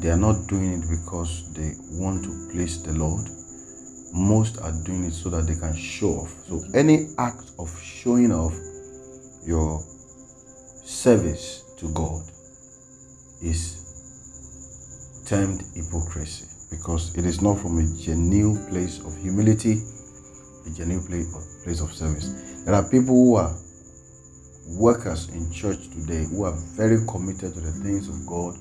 they 0.01 0.09
are 0.09 0.17
not 0.17 0.47
doing 0.47 0.81
it 0.81 0.89
because 0.89 1.53
they 1.53 1.75
want 2.01 2.25
to 2.25 2.49
please 2.51 2.83
the 2.83 2.95
Lord. 2.95 3.29
Most 4.15 4.57
are 4.63 4.73
doing 4.73 5.05
it 5.05 5.13
so 5.13 5.29
that 5.29 5.47
they 5.47 5.55
can 5.55 5.77
show 5.77 6.21
off. 6.21 6.35
So 6.49 6.65
any 6.73 7.09
act 7.19 7.51
of 7.59 7.69
showing 7.79 8.33
off 8.33 8.57
your 9.45 9.85
service 10.83 11.63
to 11.77 11.93
God 11.93 12.23
is 13.43 13.86
termed 15.27 15.65
hypocrisy 15.75 16.47
because 16.71 17.15
it 17.17 17.27
is 17.27 17.43
not 17.43 17.59
from 17.59 17.79
a 17.79 17.99
genuine 17.99 18.65
place 18.69 19.01
of 19.01 19.17
humility, 19.19 19.83
a 20.67 20.71
genuine 20.71 21.03
uh, 21.35 21.41
place 21.65 21.81
of, 21.81 21.93
service. 21.93 22.63
There 22.65 22.75
are 22.75 22.83
people 22.89 23.15
who 23.15 23.35
are 23.37 23.55
workers 24.79 25.29
in 25.31 25.51
church 25.53 25.91
today 25.91 26.27
who 26.31 26.45
are 26.45 26.55
very 26.77 27.05
committed 27.07 27.55
to 27.55 27.61
the 27.61 27.73
things 27.83 28.09
of 28.09 28.27
God. 28.27 28.55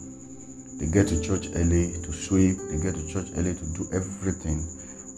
They 0.79 0.88
get 0.88 1.07
to 1.10 1.22
church 1.22 1.50
early 1.55 1.93
to 2.01 2.12
sweep, 2.12 2.57
they 2.69 2.77
get 2.81 2.95
to 2.95 3.07
church 3.07 3.29
early 3.38 3.53
to 3.53 3.65
do 3.74 3.88
everything, 3.93 4.65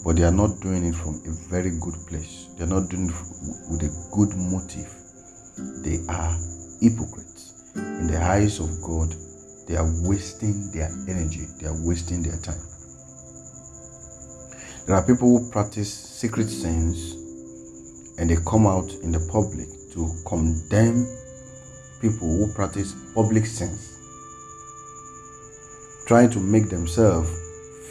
but 0.04 0.16
they 0.16 0.24
are 0.24 0.32
not 0.36 0.60
doing 0.62 0.86
it 0.86 0.96
from 0.96 1.16
a 1.26 1.32
very 1.50 1.72
good 1.80 1.96
place. 2.08 2.48
They 2.58 2.66
are 2.66 2.68
not 2.68 2.90
doing 2.90 3.10
it 3.10 3.16
with 3.72 3.84
a 3.84 3.92
good 4.12 4.36
motive. 4.36 4.92
They 5.84 6.00
are 6.12 6.38
hypocrites. 6.80 7.54
In 7.76 8.08
the 8.08 8.20
eyes 8.22 8.60
of 8.60 8.70
God, 8.82 9.16
they 9.68 9.76
are 9.76 9.90
wasting 10.02 10.72
their 10.72 10.90
energy, 11.08 11.46
they 11.60 11.68
are 11.68 11.86
wasting 11.86 12.24
their 12.24 12.38
time. 12.38 12.62
There 14.86 14.96
are 14.96 15.06
people 15.06 15.28
who 15.28 15.52
practice 15.52 15.94
secret 15.94 16.50
sins 16.50 17.16
and 18.18 18.30
they 18.30 18.38
come 18.46 18.66
out 18.66 18.90
in 19.04 19.12
the 19.12 19.20
public 19.32 19.68
to 19.94 20.10
condemn 20.26 21.06
people 22.02 22.28
who 22.28 22.54
practice 22.54 22.96
public 23.14 23.46
sins, 23.46 23.98
trying 26.08 26.30
to 26.30 26.40
make 26.40 26.70
themselves 26.70 27.30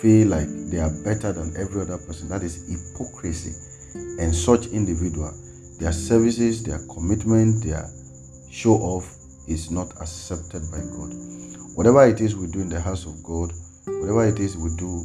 feel 0.00 0.28
like 0.28 0.46
they 0.70 0.78
are 0.78 0.90
better 1.04 1.32
than 1.32 1.54
every 1.56 1.82
other 1.82 1.98
person. 1.98 2.28
That 2.28 2.42
is 2.42 2.66
hypocrisy. 2.68 3.52
And 4.18 4.34
such 4.34 4.66
individual, 4.68 5.32
their 5.78 5.92
services, 5.92 6.62
their 6.62 6.78
commitment, 6.86 7.64
their 7.64 7.90
show 8.50 8.74
off 8.74 9.16
is 9.46 9.70
not 9.70 9.92
accepted 10.00 10.62
by 10.70 10.78
God. 10.78 11.12
Whatever 11.76 12.06
it 12.06 12.22
is 12.22 12.34
we 12.34 12.46
do 12.46 12.62
in 12.62 12.70
the 12.70 12.80
house 12.80 13.04
of 13.04 13.22
God, 13.22 13.52
whatever 13.84 14.26
it 14.26 14.40
is 14.40 14.56
we 14.56 14.70
do 14.76 15.04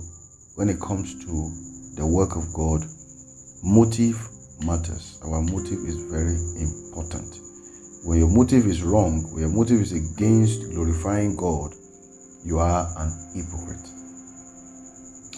when 0.56 0.70
it 0.70 0.80
comes 0.80 1.20
to 1.26 1.52
the 1.98 2.08
work 2.08 2.38
of 2.38 2.54
God, 2.54 2.86
motive 3.62 4.16
matters. 4.66 5.20
Our 5.22 5.42
motive 5.42 5.84
is 5.84 5.98
very 6.10 6.32
important. 6.56 7.42
When 8.06 8.20
your 8.20 8.30
motive 8.30 8.68
is 8.68 8.84
wrong, 8.84 9.30
when 9.34 9.42
your 9.42 9.52
motive 9.52 9.82
is 9.82 9.92
against 9.92 10.72
glorifying 10.72 11.36
God, 11.36 11.76
you 12.46 12.60
are 12.60 12.88
an 12.98 13.12
hypocrite. 13.36 13.90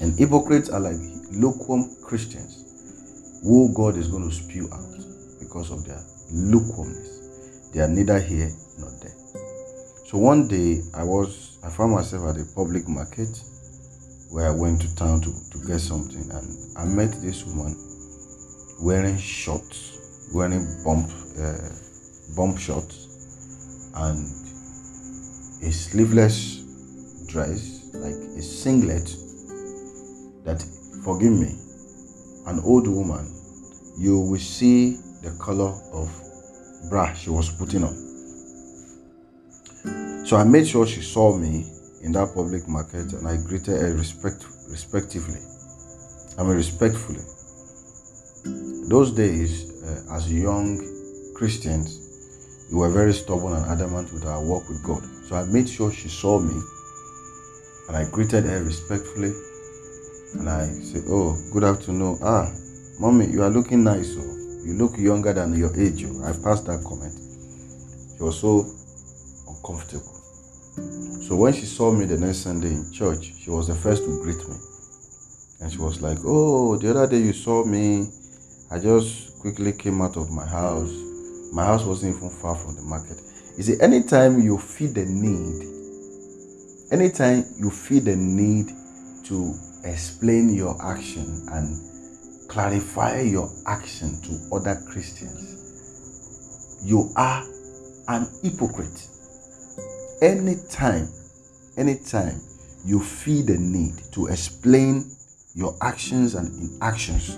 And 0.02 0.14
hypocrites 0.20 0.70
are 0.70 0.82
like 0.82 1.02
lukewarm 1.32 1.96
Christians 2.04 3.42
who 3.42 3.74
God 3.74 3.98
is 3.98 4.08
going 4.08 4.30
to 4.30 4.36
spew 4.36 4.70
out 4.72 5.40
because 5.40 5.72
of 5.72 5.84
their 5.84 6.00
lukewarmness. 6.32 7.72
They 7.74 7.80
are 7.80 7.90
neither 7.90 8.20
here 8.20 8.52
nor 8.78 8.92
there. 9.02 9.23
So 10.14 10.20
one 10.20 10.48
day 10.48 10.84
I 10.94 11.04
was 11.04 11.58
I 11.64 11.72
found 11.72 11.94
myself 11.94 12.36
at 12.36 12.40
a 12.40 12.46
public 12.54 12.88
market 12.88 13.42
where 14.30 14.46
I 14.48 14.52
went 14.52 14.80
to 14.82 14.96
town 14.96 15.22
to, 15.22 15.34
to 15.50 15.66
get 15.66 15.80
something 15.80 16.30
and 16.30 16.78
I 16.78 16.86
met 16.86 17.20
this 17.20 17.44
woman 17.48 17.76
wearing 18.80 19.18
shorts, 19.18 20.30
wearing 20.32 20.68
bump 20.86 21.10
uh, 21.42 21.68
bump 22.38 22.60
shorts 22.60 23.90
and 23.96 24.20
a 25.68 25.72
sleeveless 25.72 26.62
dress, 27.26 27.90
like 27.96 28.14
a 28.38 28.42
singlet 28.44 29.16
that 30.46 30.64
forgive 31.04 31.34
me, 31.34 31.58
an 32.46 32.60
old 32.64 32.88
woman, 32.88 33.26
you 33.98 34.20
will 34.20 34.38
see 34.38 35.00
the 35.24 35.36
color 35.40 35.74
of 35.92 36.08
bra 36.92 37.12
she 37.14 37.32
was 37.32 37.50
putting 37.50 37.84
on. 37.84 38.13
So 40.34 40.40
I 40.40 40.46
made 40.46 40.68
sure 40.68 40.88
she 40.88 41.02
saw 41.02 41.38
me 41.38 41.64
in 42.02 42.12
that 42.14 42.34
public 42.34 42.68
market 42.68 43.14
and 43.14 43.28
I 43.28 43.38
greeted 43.38 43.80
her 43.80 43.94
respect, 43.94 44.44
respectively. 44.68 45.38
I 46.40 46.42
mean, 46.42 46.56
respectfully. 46.56 47.22
Those 48.90 49.12
days, 49.12 49.70
uh, 49.84 50.16
as 50.16 50.34
young 50.34 50.82
Christians, 51.36 52.66
we 52.72 52.80
were 52.80 52.90
very 52.90 53.14
stubborn 53.14 53.54
and 53.54 53.66
adamant 53.68 54.12
with 54.12 54.26
our 54.26 54.44
walk 54.44 54.68
with 54.70 54.82
God. 54.84 55.04
So 55.30 55.36
I 55.36 55.44
made 55.44 55.70
sure 55.70 55.92
she 55.92 56.10
saw 56.10 56.40
me 56.40 56.60
and 57.88 57.96
I 57.96 58.10
greeted 58.10 58.46
her 58.46 58.64
respectfully. 58.64 59.34
And 60.40 60.50
I 60.50 60.66
said, 60.82 61.04
Oh, 61.10 61.38
good 61.52 61.64
afternoon. 61.64 62.18
Ah, 62.24 62.52
mommy, 63.00 63.28
you 63.28 63.44
are 63.44 63.52
looking 63.52 63.84
nice. 63.84 64.16
Oh. 64.18 64.66
You 64.66 64.74
look 64.80 64.98
younger 64.98 65.32
than 65.32 65.54
your 65.54 65.80
age. 65.80 66.04
Oh. 66.08 66.24
I 66.26 66.32
passed 66.32 66.66
that 66.66 66.84
comment. 66.84 67.14
She 68.18 68.24
was 68.24 68.40
so 68.40 68.66
uncomfortable. 69.48 70.13
So 71.28 71.38
when 71.38 71.54
she 71.54 71.66
saw 71.66 71.90
me 71.90 72.04
the 72.04 72.18
next 72.18 72.40
Sunday 72.40 72.68
in 72.68 72.92
church, 72.92 73.34
she 73.40 73.50
was 73.50 73.68
the 73.70 73.76
first 73.76 74.04
to 74.04 74.22
greet 74.22 74.46
me. 74.50 74.56
And 75.62 75.72
she 75.72 75.78
was 75.78 76.02
like, 76.02 76.18
Oh, 76.26 76.76
the 76.76 76.90
other 76.90 77.08
day 77.08 77.20
you 77.20 77.32
saw 77.32 77.64
me. 77.64 78.10
I 78.70 78.80
just 78.80 79.40
quickly 79.40 79.72
came 79.72 80.02
out 80.02 80.18
of 80.18 80.32
my 80.32 80.46
house. 80.46 80.92
My 81.54 81.64
house 81.64 81.86
wasn't 81.86 82.18
even 82.18 82.30
far 82.30 82.56
from 82.56 82.76
the 82.76 82.82
market. 82.82 83.22
You 83.56 83.64
see, 83.64 83.80
anytime 83.80 84.42
you 84.42 84.58
feel 84.58 84.92
the 84.92 85.06
need, 85.06 85.64
anytime 86.92 87.46
you 87.58 87.70
feel 87.70 88.04
the 88.04 88.18
need 88.18 88.68
to 89.26 89.56
explain 89.86 90.54
your 90.54 90.76
action 90.84 91.48
and 91.52 92.50
clarify 92.50 93.22
your 93.22 93.50
action 93.66 94.20
to 94.24 94.56
other 94.56 94.82
Christians, 94.90 96.82
you 96.84 97.14
are 97.16 97.46
an 98.10 98.28
hypocrite. 98.42 99.08
Anytime, 100.24 101.10
anytime 101.76 102.40
you 102.86 103.02
feel 103.02 103.46
the 103.46 103.58
need 103.58 103.96
to 104.14 104.28
explain 104.28 105.12
your 105.54 105.76
actions 105.82 106.36
and 106.36 106.48
inactions 106.62 107.36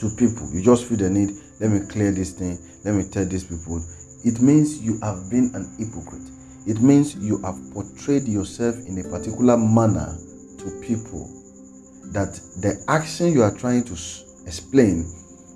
to 0.00 0.10
people, 0.16 0.50
you 0.52 0.60
just 0.60 0.86
feel 0.86 0.96
the 0.96 1.08
need, 1.08 1.30
let 1.60 1.70
me 1.70 1.86
clear 1.86 2.10
this 2.10 2.32
thing, 2.32 2.58
let 2.84 2.96
me 2.96 3.04
tell 3.04 3.24
these 3.24 3.44
people. 3.44 3.80
It 4.24 4.40
means 4.40 4.80
you 4.80 4.98
have 5.00 5.30
been 5.30 5.54
an 5.54 5.72
hypocrite. 5.78 6.28
It 6.66 6.80
means 6.80 7.14
you 7.14 7.40
have 7.42 7.56
portrayed 7.72 8.26
yourself 8.26 8.74
in 8.88 8.98
a 8.98 9.04
particular 9.04 9.56
manner 9.56 10.18
to 10.58 10.80
people 10.82 11.30
that 12.06 12.34
the 12.56 12.82
action 12.88 13.32
you 13.32 13.44
are 13.44 13.56
trying 13.56 13.84
to 13.84 13.92
explain 14.44 15.04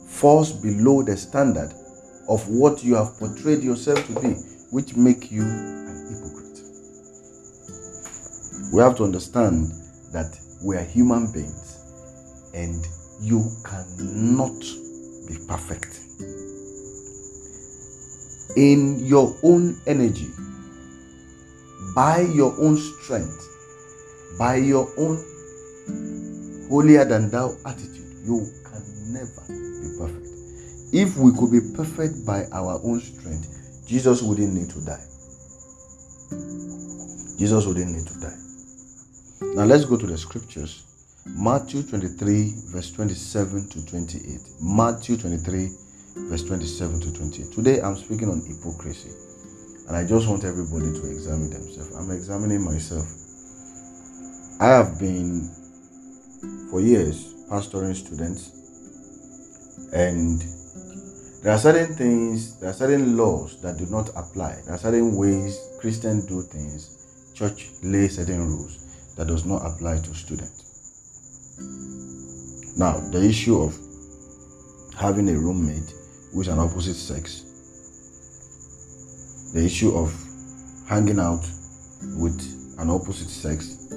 falls 0.06 0.52
below 0.52 1.02
the 1.02 1.16
standard 1.16 1.74
of 2.28 2.48
what 2.48 2.84
you 2.84 2.94
have 2.94 3.18
portrayed 3.18 3.64
yourself 3.64 4.06
to 4.06 4.20
be, 4.20 4.36
which 4.74 4.96
make 4.96 5.30
you 5.30 5.42
an 5.42 6.06
hypocrite. 6.10 6.60
We 8.72 8.82
have 8.82 8.96
to 8.96 9.04
understand 9.04 9.70
that 10.12 10.36
we 10.64 10.76
are 10.76 10.82
human 10.82 11.30
beings 11.30 11.78
and 12.54 12.84
you 13.20 13.52
cannot 13.62 14.58
be 15.28 15.36
perfect. 15.46 16.00
In 18.56 18.98
your 19.06 19.36
own 19.44 19.80
energy, 19.86 20.26
by 21.94 22.22
your 22.22 22.52
own 22.58 22.76
strength, 22.76 23.46
by 24.40 24.56
your 24.56 24.88
own 24.98 25.24
holier 26.68 27.04
than 27.04 27.30
thou 27.30 27.54
attitude, 27.64 28.16
you 28.24 28.44
can 28.64 29.12
never 29.12 29.40
be 29.46 29.98
perfect. 30.00 30.26
If 30.92 31.16
we 31.16 31.30
could 31.30 31.52
be 31.52 31.60
perfect 31.76 32.26
by 32.26 32.46
our 32.46 32.80
own 32.82 32.98
strength, 32.98 33.53
Jesus 33.86 34.22
wouldn't 34.22 34.54
need 34.54 34.70
to 34.70 34.80
die. 34.84 35.04
Jesus 37.38 37.66
wouldn't 37.66 37.92
need 37.92 38.06
to 38.06 38.20
die. 38.20 38.36
Now 39.54 39.64
let's 39.64 39.84
go 39.84 39.96
to 39.96 40.06
the 40.06 40.16
scriptures. 40.16 40.84
Matthew 41.26 41.82
23, 41.82 42.52
verse 42.72 42.92
27 42.92 43.68
to 43.70 43.86
28. 43.86 44.40
Matthew 44.60 45.16
23, 45.16 45.68
verse 46.28 46.44
27 46.44 47.00
to 47.00 47.12
28. 47.12 47.52
Today 47.52 47.80
I'm 47.80 47.96
speaking 47.96 48.28
on 48.28 48.40
hypocrisy. 48.46 49.10
And 49.88 49.96
I 49.96 50.04
just 50.04 50.28
want 50.28 50.44
everybody 50.44 50.92
to 50.92 51.10
examine 51.10 51.50
themselves. 51.50 51.94
I'm 51.94 52.10
examining 52.10 52.62
myself. 52.64 53.06
I 54.60 54.66
have 54.66 54.98
been 54.98 55.50
for 56.70 56.80
years 56.80 57.34
pastoring 57.50 57.94
students, 57.94 58.50
and 59.92 60.42
there 61.44 61.52
are 61.52 61.58
certain 61.58 61.94
things, 61.94 62.58
there 62.58 62.70
are 62.70 62.72
certain 62.72 63.18
laws 63.18 63.60
that 63.60 63.76
do 63.76 63.84
not 63.90 64.08
apply. 64.16 64.62
There 64.64 64.74
are 64.74 64.78
certain 64.78 65.14
ways 65.14 65.60
Christians 65.78 66.24
do 66.24 66.40
things, 66.40 67.32
church 67.34 67.68
lay 67.82 68.08
certain 68.08 68.48
rules 68.48 69.14
that 69.16 69.26
does 69.26 69.44
not 69.44 69.58
apply 69.58 69.98
to 69.98 70.14
students. 70.14 70.64
Now, 72.78 72.98
the 73.10 73.22
issue 73.22 73.60
of 73.60 73.76
having 74.98 75.28
a 75.28 75.38
roommate 75.38 75.92
with 76.34 76.48
an 76.48 76.58
opposite 76.58 76.94
sex, 76.94 77.42
the 79.52 79.62
issue 79.62 79.94
of 79.94 80.14
hanging 80.88 81.20
out 81.20 81.46
with 82.16 82.40
an 82.78 82.88
opposite 82.88 83.28
sex 83.28 83.90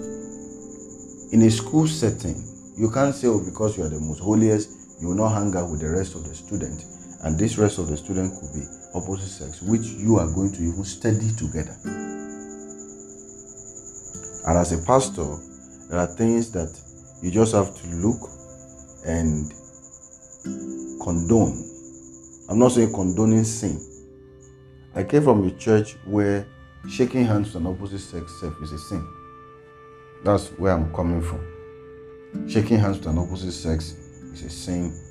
in 1.32 1.44
a 1.44 1.50
school 1.50 1.88
setting, 1.88 2.44
you 2.76 2.92
can't 2.92 3.16
say, 3.16 3.30
oh, 3.30 3.40
because 3.40 3.78
you 3.78 3.86
are 3.86 3.90
the 3.90 4.02
most 4.02 4.20
holiest, 4.20 5.00
you 5.00 5.08
will 5.08 5.16
not 5.16 5.30
hang 5.30 5.56
out 5.56 5.70
with 5.72 5.80
the 5.80 5.90
rest 5.90 6.14
of 6.16 6.28
the 6.28 6.36
students 6.36 6.97
and 7.22 7.38
this 7.38 7.58
rest 7.58 7.80
of 7.80 7.88
the 7.88 7.98
student 7.98 8.34
could 8.40 8.54
be 8.54 8.66
opposite 8.94 9.30
sex 9.30 9.62
which 9.62 9.88
you 9.88 10.18
are 10.18 10.32
going 10.34 10.52
to 10.52 10.62
even 10.62 10.84
study 10.84 11.32
together. 11.36 11.76
And 14.48 14.58
as 14.58 14.72
a 14.72 14.86
pastor 14.86 15.26
there 15.90 16.00
are 16.00 16.08
things 16.08 16.52
that 16.52 16.80
you 17.22 17.32
just 17.32 17.54
have 17.54 17.76
to 17.76 17.88
look 17.88 18.30
and 19.06 19.52
condone. 21.02 21.64
I'm 22.50 22.60
not 22.60 22.72
saying 22.72 22.94
condoning 22.94 23.44
sin. 23.44 23.80
I 24.96 25.04
came 25.04 25.24
from 25.24 25.46
a 25.48 25.52
church 25.52 25.96
where 26.06 26.48
shaking 26.90 27.26
hands 27.26 27.54
with 27.54 27.64
an 27.64 27.68
opposite 27.68 28.00
sex 28.00 28.40
self 28.40 28.54
is 28.62 28.72
a 28.72 28.80
sin. 28.80 29.06
That's 30.24 30.48
where 30.58 30.74
i'm 30.74 30.94
coming 30.94 31.22
from. 31.22 31.42
Shaking 32.48 32.80
hands 32.80 33.00
with 33.00 33.08
an 33.08 33.18
opposite 33.18 33.52
sex 33.52 33.94
is 34.34 34.44
a 34.44 34.50
sin 34.50 35.07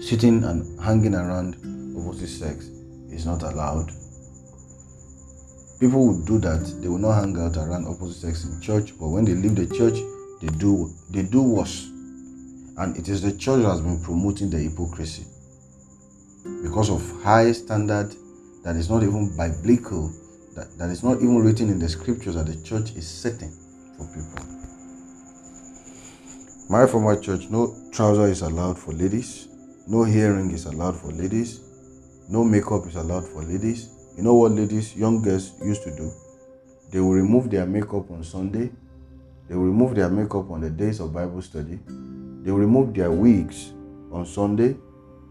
sitting 0.00 0.44
and 0.44 0.80
hanging 0.80 1.14
around 1.14 1.56
opposite 1.96 2.28
sex 2.28 2.66
is 3.10 3.26
not 3.26 3.42
allowed. 3.42 3.90
People 5.78 6.08
would 6.08 6.26
do 6.26 6.38
that, 6.38 6.64
they 6.80 6.88
will 6.88 6.98
not 6.98 7.20
hang 7.20 7.38
out 7.38 7.56
around 7.56 7.86
opposite 7.86 8.20
sex 8.20 8.44
in 8.44 8.60
church, 8.60 8.98
but 8.98 9.08
when 9.08 9.24
they 9.24 9.34
leave 9.34 9.56
the 9.56 9.66
church, 9.74 9.98
they 10.40 10.48
do 10.58 10.92
they 11.10 11.22
do 11.22 11.42
worse. 11.42 11.86
And 12.76 12.96
it 12.96 13.08
is 13.08 13.22
the 13.22 13.32
church 13.32 13.62
that 13.62 13.68
has 13.68 13.80
been 13.80 14.02
promoting 14.02 14.50
the 14.50 14.58
hypocrisy 14.58 15.24
because 16.62 16.90
of 16.90 17.22
high 17.22 17.52
standard 17.52 18.14
that 18.64 18.76
is 18.76 18.90
not 18.90 19.02
even 19.02 19.36
biblical, 19.36 20.12
that, 20.54 20.76
that 20.78 20.90
is 20.90 21.02
not 21.02 21.18
even 21.18 21.38
written 21.42 21.68
in 21.68 21.78
the 21.78 21.88
scriptures 21.88 22.34
that 22.34 22.46
the 22.46 22.62
church 22.62 22.92
is 22.96 23.06
setting 23.06 23.52
for 23.96 24.06
people. 24.14 24.44
My 26.68 26.86
former 26.86 27.20
church, 27.20 27.48
no 27.50 27.74
trouser 27.90 28.26
is 28.26 28.42
allowed 28.42 28.78
for 28.78 28.92
ladies. 28.92 29.49
No 29.90 30.04
hearing 30.04 30.52
is 30.52 30.66
allowed 30.66 30.94
for 30.94 31.10
ladies. 31.10 31.62
No 32.28 32.44
makeup 32.44 32.86
is 32.86 32.94
allowed 32.94 33.26
for 33.26 33.42
ladies. 33.42 33.88
You 34.16 34.22
know 34.22 34.34
what 34.34 34.52
ladies, 34.52 34.94
young 34.94 35.20
girls 35.20 35.60
used 35.64 35.82
to 35.82 35.90
do? 35.96 36.12
They 36.92 37.00
will 37.00 37.14
remove 37.14 37.50
their 37.50 37.66
makeup 37.66 38.08
on 38.08 38.22
Sunday. 38.22 38.70
They 39.48 39.56
will 39.56 39.64
remove 39.64 39.96
their 39.96 40.08
makeup 40.08 40.48
on 40.48 40.60
the 40.60 40.70
days 40.70 41.00
of 41.00 41.12
Bible 41.12 41.42
study. 41.42 41.80
They 41.88 42.52
will 42.52 42.60
remove 42.60 42.94
their 42.94 43.10
wigs 43.10 43.72
on 44.12 44.26
Sunday. 44.26 44.76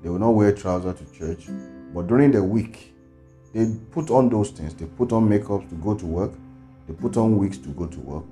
They 0.04 0.10
will 0.10 0.20
not 0.20 0.32
wear 0.32 0.52
trousers 0.52 1.00
to 1.00 1.18
church. 1.18 1.48
But 1.94 2.08
during 2.08 2.34
the 2.34 2.44
week, 2.44 2.94
they 3.54 3.66
put 3.92 4.10
on 4.10 4.28
those 4.28 4.50
things. 4.50 4.74
They 4.74 4.88
put 4.88 5.14
on 5.14 5.30
makeup 5.30 5.70
to 5.70 5.76
go 5.76 5.96
to 5.96 6.06
work. 6.06 6.34
They 6.86 6.94
put 6.96 7.16
on 7.16 7.38
wigs 7.38 7.60
to 7.60 7.70
go 7.70 7.86
to 7.86 8.00
work. 8.02 8.26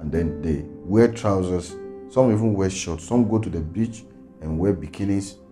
And 0.00 0.10
then 0.10 0.40
they 0.40 0.64
wear 0.66 1.08
trousers. 1.12 1.76
Some 2.08 2.32
even 2.32 2.54
wear 2.54 2.70
shorts. 2.70 3.04
Some 3.06 3.28
go 3.28 3.38
to 3.38 3.50
the 3.50 3.60
beach 3.60 4.04
and 4.40 4.58
wear 4.58 4.72
bikinis 4.72 5.43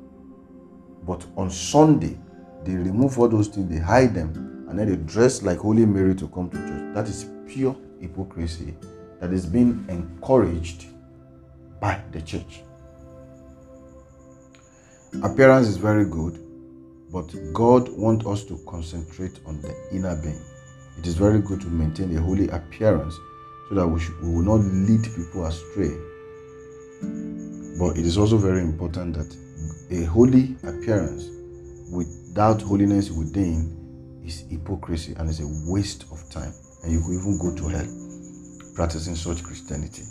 but 1.05 1.25
on 1.37 1.51
Sunday, 1.51 2.19
they 2.65 2.75
remove 2.75 3.19
all 3.19 3.29
those 3.29 3.49
things, 3.49 3.69
they 3.69 3.79
hide 3.79 4.15
them, 4.15 4.67
and 4.69 4.79
then 4.79 4.89
they 4.89 4.97
dress 4.97 5.43
like 5.43 5.59
Holy 5.59 5.85
Mary 5.85 6.15
to 6.15 6.29
come 6.29 6.49
to 6.51 6.57
church. 6.57 6.95
That 6.95 7.09
is 7.09 7.27
pure 7.47 7.77
hypocrisy 8.01 8.75
that 9.21 9.33
is 9.33 9.47
being 9.47 9.85
encouraged 9.89 10.87
by 11.81 12.01
the 12.11 12.21
church. 12.21 12.63
Appearance 15.23 15.69
is 15.69 15.77
very 15.77 16.05
good, 16.05 16.41
but 17.13 17.33
God 17.53 17.89
wants 17.91 18.27
us 18.27 18.45
to 18.45 18.59
concentrate 18.67 19.39
on 19.47 19.61
the 19.61 19.75
inner 19.93 20.21
being. 20.23 20.43
It 20.99 21.07
is 21.07 21.15
very 21.15 21.41
good 21.41 21.61
to 21.61 21.69
maintain 21.69 22.17
a 22.17 22.21
holy 22.21 22.49
appearance 22.49 23.15
so 23.69 23.75
that 23.77 23.87
we, 23.87 24.01
should, 24.01 24.21
we 24.23 24.35
will 24.35 24.43
not 24.43 24.65
lead 24.65 25.05
people 25.15 25.47
astray. 25.47 25.97
But 27.79 27.97
it 27.97 28.05
is 28.05 28.19
also 28.19 28.39
very 28.39 28.61
important 28.61 29.15
that 29.15 29.37
a 29.93 30.05
holy 30.05 30.57
appearance 30.65 31.29
without 31.91 32.63
holiness 32.63 33.11
within 33.11 34.23
is 34.25 34.45
hypocrisy 34.49 35.15
and 35.19 35.29
is 35.29 35.41
a 35.41 35.71
waste 35.71 36.05
of 36.11 36.29
time. 36.31 36.53
And 36.83 36.93
you 36.93 37.01
could 37.01 37.15
even 37.15 37.39
go 37.39 37.55
to 37.55 37.69
hell 37.69 37.87
practicing 38.75 39.15
such 39.15 39.43
Christianity. 39.43 40.05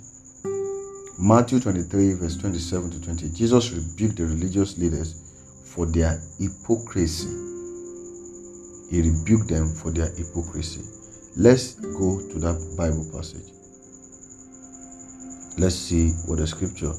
Matthew 1.20 1.60
23, 1.60 2.14
verse 2.14 2.38
27 2.38 2.92
to 2.92 3.02
20. 3.02 3.30
Jesus 3.30 3.72
rebuked 3.72 4.18
the 4.18 4.26
religious 4.26 4.78
leaders 4.78 5.64
for 5.66 5.88
their 5.88 6.22
hypocrisy. 6.40 7.30
He 8.92 9.02
rebuked 9.02 9.50
them 9.50 9.74
for 9.74 9.92
their 9.92 10.10
hypocrisy. 10.14 10.82
Let's 11.38 11.76
go 11.76 12.22
to 12.22 12.40
that 12.40 12.76
Bible 12.78 13.10
passage. 13.12 13.52
Let's 15.58 15.76
see 15.76 16.12
what 16.28 16.38
the 16.38 16.48
scripture 16.48 16.94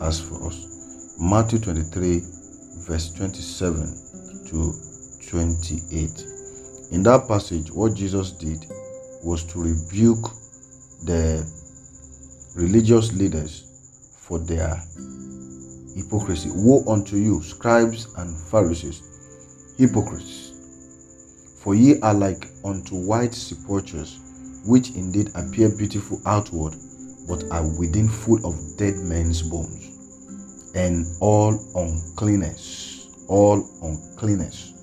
has 0.00 0.20
for 0.20 0.46
us. 0.46 0.75
Matthew 1.18 1.58
23, 1.60 2.20
verse 2.86 3.10
27 3.14 4.44
to 4.50 4.74
28. 5.30 6.24
In 6.92 7.02
that 7.04 7.26
passage, 7.26 7.72
what 7.72 7.94
Jesus 7.94 8.32
did 8.32 8.66
was 9.24 9.42
to 9.44 9.62
rebuke 9.62 10.28
the 11.04 11.42
religious 12.54 13.14
leaders 13.14 14.12
for 14.20 14.38
their 14.38 14.76
hypocrisy. 15.96 16.50
Woe 16.52 16.84
unto 16.86 17.16
you, 17.16 17.42
scribes 17.42 18.12
and 18.18 18.36
Pharisees, 18.36 19.00
hypocrites! 19.78 20.52
For 21.62 21.74
ye 21.74 21.98
are 22.00 22.14
like 22.14 22.46
unto 22.62 22.94
white 22.94 23.32
sepulchres, 23.32 24.20
which 24.66 24.90
indeed 24.90 25.30
appear 25.34 25.70
beautiful 25.70 26.20
outward, 26.26 26.74
but 27.26 27.42
are 27.50 27.66
within 27.78 28.06
full 28.06 28.44
of 28.46 28.76
dead 28.76 28.96
men's 28.96 29.40
bones 29.40 29.85
and 30.76 31.06
all 31.20 31.58
uncleanness, 31.74 33.08
all 33.28 33.66
uncleanness, 33.82 34.74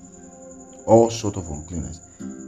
all 0.86 1.08
sort 1.08 1.36
of 1.36 1.48
uncleanness. 1.48 2.00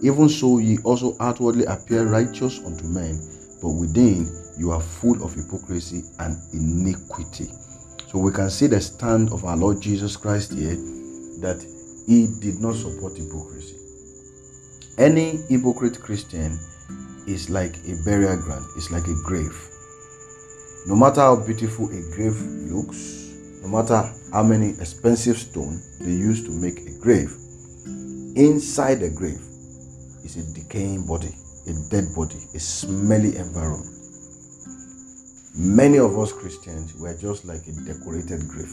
Even 0.03 0.29
so, 0.29 0.59
ye 0.59 0.79
also 0.85 1.17
outwardly 1.21 1.65
appear 1.67 2.05
righteous 2.07 2.59
unto 2.67 2.85
men, 2.89 3.19
but 3.63 3.71
within 3.71 4.29
you 4.59 4.73
are 4.73 4.81
full 4.81 5.23
of 5.25 5.33
hypocrisy 5.33 6.03
and 6.19 6.37
iniquity. 6.53 7.47
So 8.09 8.19
we 8.19 8.33
can 8.33 8.51
see 8.51 8.67
the 8.67 8.81
stand 8.81 9.33
of 9.33 9.45
our 9.45 9.57
Lord 9.57 9.81
Jesus 9.81 10.17
Christ 10.17 10.53
here 10.53 10.77
that 11.41 11.65
he 12.07 12.27
did 12.41 12.61
not 12.61 12.75
support 12.75 13.17
hypocrisy. 13.17 13.77
Any 14.99 15.39
hypocrite 15.49 16.01
Christian 16.01 16.59
is 17.29 17.49
like 17.49 17.77
a 17.87 17.97
burial 18.05 18.37
ground, 18.39 18.67
it's 18.77 18.91
like 18.91 19.07
a 19.07 19.15
grave. 19.25 19.57
No 20.87 20.97
matter 20.97 21.21
how 21.21 21.37
beautiful 21.37 21.91
a 21.91 22.01
grave 22.15 22.41
looks, 22.71 23.26
no 23.67 23.83
matter 23.83 24.13
how 24.33 24.45
many 24.45 24.71
expensive 24.79 25.37
stones 25.37 25.99
they 25.99 26.13
use 26.13 26.45
to 26.45 26.53
make 26.53 26.79
a 26.87 26.99
grave, 27.01 27.33
inside 28.37 29.01
the 29.01 29.11
grave 29.11 29.41
is 30.25 30.37
a 30.37 30.55
decaying 30.55 31.05
body, 31.05 31.35
a 31.67 31.73
dead 31.91 32.15
body, 32.15 32.39
a 32.55 32.61
smelly 32.61 33.37
environment. 33.37 33.91
Many 35.57 35.99
of 35.99 36.17
us 36.17 36.33
Christians 36.33 36.95
were 36.95 37.17
just 37.17 37.45
like 37.45 37.67
a 37.67 37.73
decorated 37.85 38.47
grave, 38.47 38.73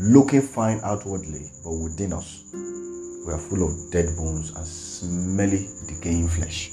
looking 0.00 0.40
fine 0.40 0.80
outwardly, 0.82 1.50
but 1.62 1.72
within 1.72 2.14
us, 2.14 2.44
we 2.54 3.34
are 3.34 3.38
full 3.38 3.64
of 3.68 3.90
dead 3.90 4.16
bones 4.16 4.50
and 4.56 4.66
smelly, 4.66 5.68
decaying 5.86 6.28
flesh. 6.28 6.70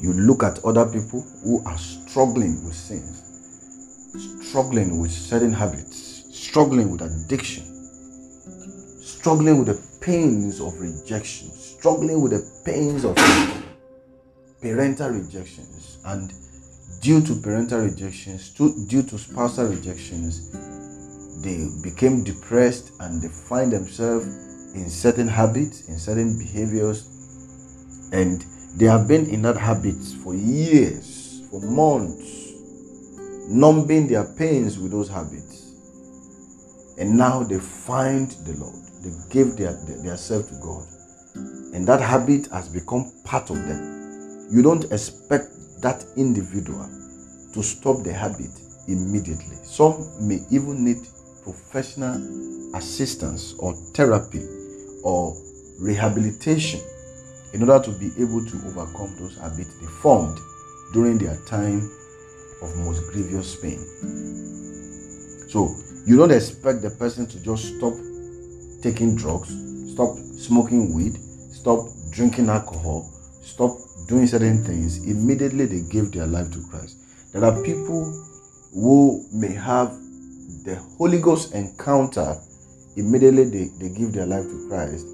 You 0.00 0.12
look 0.12 0.44
at 0.44 0.64
other 0.64 0.86
people 0.86 1.22
who 1.42 1.60
are 1.64 1.78
struggling 1.78 2.64
with 2.64 2.74
sins, 2.74 3.25
struggling 4.14 5.00
with 5.00 5.10
certain 5.10 5.52
habits, 5.52 6.24
struggling 6.32 6.90
with 6.90 7.02
addiction, 7.02 7.64
struggling 9.00 9.58
with 9.58 9.68
the 9.68 9.98
pains 10.00 10.60
of 10.60 10.78
rejection, 10.80 11.50
struggling 11.50 12.20
with 12.20 12.32
the 12.32 12.62
pains 12.64 13.04
of 13.04 13.16
parental 14.60 15.10
rejections, 15.10 15.98
and 16.06 16.32
due 17.00 17.20
to 17.20 17.34
parental 17.40 17.80
rejections, 17.80 18.50
due 18.50 19.02
to 19.02 19.18
spousal 19.18 19.66
rejections, 19.66 20.52
they 21.42 21.68
became 21.82 22.24
depressed 22.24 22.92
and 23.00 23.22
they 23.22 23.28
find 23.28 23.72
themselves 23.72 24.26
in 24.74 24.88
certain 24.88 25.28
habits, 25.28 25.88
in 25.88 25.98
certain 25.98 26.38
behaviors, 26.38 27.08
and 28.12 28.44
they 28.76 28.86
have 28.86 29.08
been 29.08 29.26
in 29.26 29.42
that 29.42 29.56
habit 29.56 29.96
for 30.22 30.34
years, 30.34 31.42
for 31.50 31.60
months, 31.60 32.45
numbing 33.48 34.08
their 34.08 34.24
pains 34.24 34.78
with 34.78 34.92
those 34.92 35.08
habits. 35.08 35.72
And 36.98 37.16
now 37.16 37.42
they 37.42 37.58
find 37.58 38.30
the 38.30 38.54
Lord. 38.54 38.76
They 39.02 39.10
give 39.30 39.56
their, 39.56 39.74
their, 40.02 40.16
self 40.16 40.48
to 40.48 40.54
God. 40.62 40.86
And 41.74 41.86
that 41.86 42.00
habit 42.00 42.46
has 42.48 42.68
become 42.68 43.12
part 43.24 43.50
of 43.50 43.56
them. 43.56 44.48
You 44.50 44.62
don't 44.62 44.84
expect 44.92 45.50
that 45.82 46.04
individual 46.16 46.88
to 47.52 47.62
stop 47.62 48.02
the 48.02 48.12
habit 48.12 48.50
immediately. 48.88 49.56
Some 49.62 50.08
may 50.26 50.40
even 50.50 50.84
need 50.84 50.98
professional 51.42 52.74
assistance 52.74 53.54
or 53.58 53.74
therapy 53.94 54.42
or 55.02 55.36
rehabilitation 55.78 56.80
in 57.52 57.68
order 57.68 57.84
to 57.84 57.90
be 57.98 58.10
able 58.20 58.44
to 58.44 58.56
overcome 58.66 59.14
those 59.18 59.38
habits 59.38 59.78
they 59.80 59.86
formed 59.86 60.38
during 60.92 61.18
their 61.18 61.36
time 61.46 61.88
of 62.62 62.76
most 62.76 63.10
grievous 63.12 63.56
pain. 63.56 63.78
So, 65.48 65.74
you 66.06 66.16
don't 66.16 66.30
expect 66.30 66.82
the 66.82 66.90
person 66.90 67.26
to 67.26 67.40
just 67.42 67.76
stop 67.76 67.94
taking 68.82 69.16
drugs, 69.16 69.48
stop 69.92 70.16
smoking 70.38 70.94
weed, 70.94 71.18
stop 71.52 71.88
drinking 72.10 72.48
alcohol, 72.48 73.10
stop 73.42 73.76
doing 74.06 74.26
certain 74.26 74.62
things. 74.64 75.04
Immediately 75.04 75.66
they 75.66 75.80
give 75.90 76.12
their 76.12 76.26
life 76.26 76.50
to 76.52 76.62
Christ. 76.70 76.98
There 77.32 77.44
are 77.44 77.62
people 77.62 78.04
who 78.72 79.26
may 79.32 79.52
have 79.52 79.90
the 80.64 80.76
Holy 80.98 81.20
Ghost 81.20 81.54
encounter, 81.54 82.36
immediately 82.96 83.44
they, 83.44 83.64
they 83.78 83.88
give 83.94 84.12
their 84.12 84.26
life 84.26 84.44
to 84.44 84.68
Christ, 84.68 85.06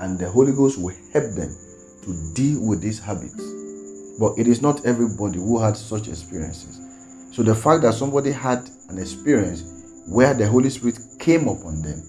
and 0.00 0.18
the 0.18 0.28
Holy 0.28 0.52
Ghost 0.52 0.78
will 0.78 0.94
help 1.12 1.34
them 1.34 1.54
to 2.02 2.32
deal 2.34 2.60
with 2.60 2.80
these 2.80 2.98
habits. 2.98 3.42
But 4.18 4.38
it 4.38 4.48
is 4.48 4.62
not 4.62 4.84
everybody 4.84 5.38
who 5.38 5.58
had 5.58 5.76
such 5.76 6.08
experiences. 6.08 6.79
So 7.32 7.42
the 7.42 7.54
fact 7.54 7.82
that 7.82 7.94
somebody 7.94 8.32
had 8.32 8.68
an 8.88 8.98
experience 8.98 10.04
where 10.06 10.34
the 10.34 10.46
Holy 10.46 10.70
Spirit 10.70 10.98
came 11.18 11.46
upon 11.48 11.82
them 11.82 12.02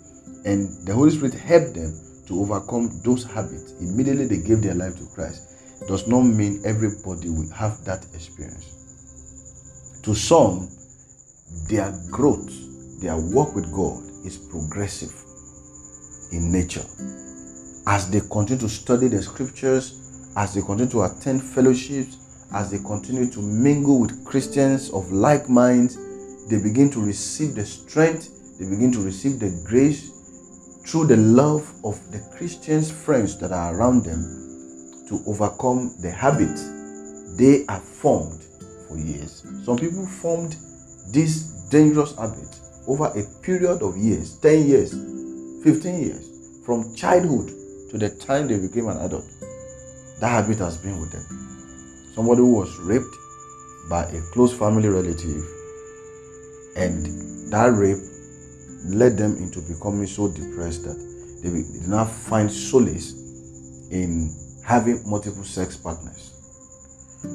and 0.45 0.69
the 0.87 0.93
Holy 0.93 1.11
Spirit 1.11 1.35
helped 1.35 1.75
them 1.75 1.93
to 2.27 2.39
overcome 2.41 3.01
those 3.03 3.23
habits, 3.23 3.73
immediately 3.79 4.25
they 4.25 4.37
gave 4.37 4.61
their 4.61 4.73
life 4.73 4.95
to 4.97 5.05
Christ, 5.13 5.47
does 5.87 6.07
not 6.07 6.21
mean 6.21 6.61
everybody 6.65 7.29
will 7.29 7.49
have 7.51 7.83
that 7.85 8.05
experience. 8.13 9.99
To 10.03 10.15
some, 10.15 10.69
their 11.69 11.93
growth, 12.09 12.51
their 13.01 13.17
work 13.17 13.53
with 13.55 13.71
God 13.71 14.01
is 14.25 14.37
progressive 14.37 15.13
in 16.31 16.51
nature 16.51 16.85
as 17.87 18.09
they 18.09 18.21
continue 18.21 18.59
to 18.59 18.69
study 18.69 19.07
the 19.07 19.21
scriptures, 19.21 20.31
as 20.37 20.53
they 20.53 20.61
continue 20.61 20.91
to 20.91 21.03
attend 21.03 21.43
fellowships, 21.43 22.17
as 22.53 22.71
they 22.71 22.79
continue 22.79 23.29
to 23.31 23.41
mingle 23.41 23.99
with 23.99 24.25
Christians 24.25 24.89
of 24.91 25.11
like 25.11 25.49
minds, 25.49 25.97
they 26.49 26.57
begin 26.61 26.89
to 26.91 27.01
receive 27.01 27.55
the 27.55 27.65
strength, 27.65 28.59
they 28.59 28.69
begin 28.69 28.91
to 28.91 29.01
receive 29.01 29.39
the 29.39 29.49
grace 29.65 30.11
through 30.85 31.07
the 31.07 31.17
love 31.17 31.71
of 31.83 31.99
the 32.11 32.19
Christians' 32.35 32.91
friends 32.91 33.37
that 33.37 33.51
are 33.51 33.75
around 33.75 34.03
them 34.03 34.21
to 35.07 35.21
overcome 35.27 35.95
the 36.01 36.11
habit 36.11 36.57
they 37.37 37.65
have 37.69 37.83
formed 37.83 38.43
for 38.87 38.97
years. 38.97 39.45
Some 39.63 39.77
people 39.77 40.05
formed 40.05 40.57
this 41.11 41.43
dangerous 41.69 42.15
habit 42.15 42.59
over 42.87 43.05
a 43.05 43.23
period 43.41 43.81
of 43.81 43.97
years 43.97 44.35
10 44.39 44.67
years, 44.67 44.91
15 45.63 46.01
years, 46.01 46.29
from 46.65 46.93
childhood 46.95 47.47
to 47.91 47.97
the 47.97 48.09
time 48.09 48.47
they 48.47 48.59
became 48.59 48.87
an 48.87 48.97
adult. 48.97 49.25
That 50.19 50.29
habit 50.29 50.59
has 50.59 50.77
been 50.77 50.99
with 50.99 51.11
them. 51.11 51.50
Somebody 52.13 52.41
who 52.41 52.51
was 52.51 52.77
raped 52.79 53.15
by 53.89 54.03
a 54.03 54.21
close 54.33 54.53
family 54.53 54.89
relative, 54.89 55.43
and 56.75 57.51
that 57.51 57.73
rape 57.73 57.97
led 58.85 59.17
them 59.17 59.37
into 59.37 59.61
becoming 59.61 60.07
so 60.07 60.27
depressed 60.27 60.83
that 60.83 60.97
they 61.43 61.49
did 61.49 61.87
not 61.87 62.09
find 62.09 62.51
solace 62.51 63.13
in 63.91 64.33
having 64.65 65.07
multiple 65.09 65.43
sex 65.43 65.75
partners. 65.75 66.33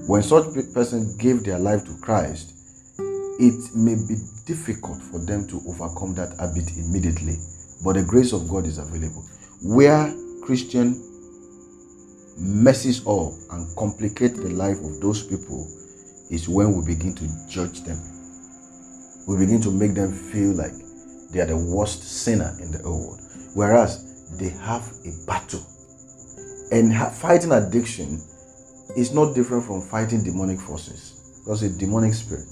When 0.06 0.22
such 0.22 0.46
person 0.74 1.16
gave 1.16 1.44
their 1.44 1.58
life 1.58 1.84
to 1.84 1.96
Christ, 1.98 2.52
it 3.38 3.74
may 3.74 3.94
be 3.94 4.16
difficult 4.46 5.02
for 5.02 5.18
them 5.18 5.46
to 5.48 5.62
overcome 5.68 6.14
that 6.14 6.36
habit 6.38 6.76
immediately, 6.76 7.36
but 7.84 7.94
the 7.94 8.02
grace 8.02 8.32
of 8.32 8.48
God 8.48 8.66
is 8.66 8.78
available. 8.78 9.24
Where 9.62 10.14
Christian 10.42 11.05
messes 12.36 13.06
up 13.06 13.32
and 13.50 13.74
complicate 13.76 14.36
the 14.36 14.50
life 14.50 14.78
of 14.78 15.00
those 15.00 15.22
people 15.22 15.66
is 16.30 16.48
when 16.48 16.74
we 16.74 16.94
begin 16.94 17.14
to 17.14 17.28
judge 17.48 17.82
them. 17.82 17.98
We 19.26 19.38
begin 19.38 19.60
to 19.62 19.70
make 19.70 19.94
them 19.94 20.12
feel 20.12 20.52
like 20.52 20.72
they 21.32 21.40
are 21.40 21.46
the 21.46 21.56
worst 21.56 22.02
sinner 22.02 22.56
in 22.60 22.70
the 22.70 22.82
world, 22.82 23.20
whereas 23.54 24.36
they 24.38 24.50
have 24.50 24.86
a 25.04 25.26
battle. 25.26 25.64
And 26.72 26.94
fighting 27.14 27.52
addiction 27.52 28.20
is 28.96 29.12
not 29.12 29.34
different 29.34 29.64
from 29.64 29.82
fighting 29.82 30.22
demonic 30.22 30.60
forces 30.60 31.40
because 31.44 31.62
a 31.62 31.68
demonic 31.68 32.14
spirit. 32.14 32.46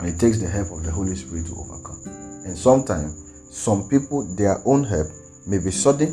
And 0.00 0.08
it 0.08 0.18
takes 0.18 0.38
the 0.38 0.48
help 0.48 0.72
of 0.72 0.82
the 0.82 0.90
Holy 0.90 1.14
Spirit 1.14 1.46
to 1.46 1.54
overcome. 1.54 2.00
And 2.44 2.56
sometimes, 2.56 3.14
some 3.50 3.88
people, 3.88 4.24
their 4.34 4.60
own 4.64 4.82
help 4.82 5.06
may 5.46 5.58
be 5.58 5.70
sudden, 5.70 6.12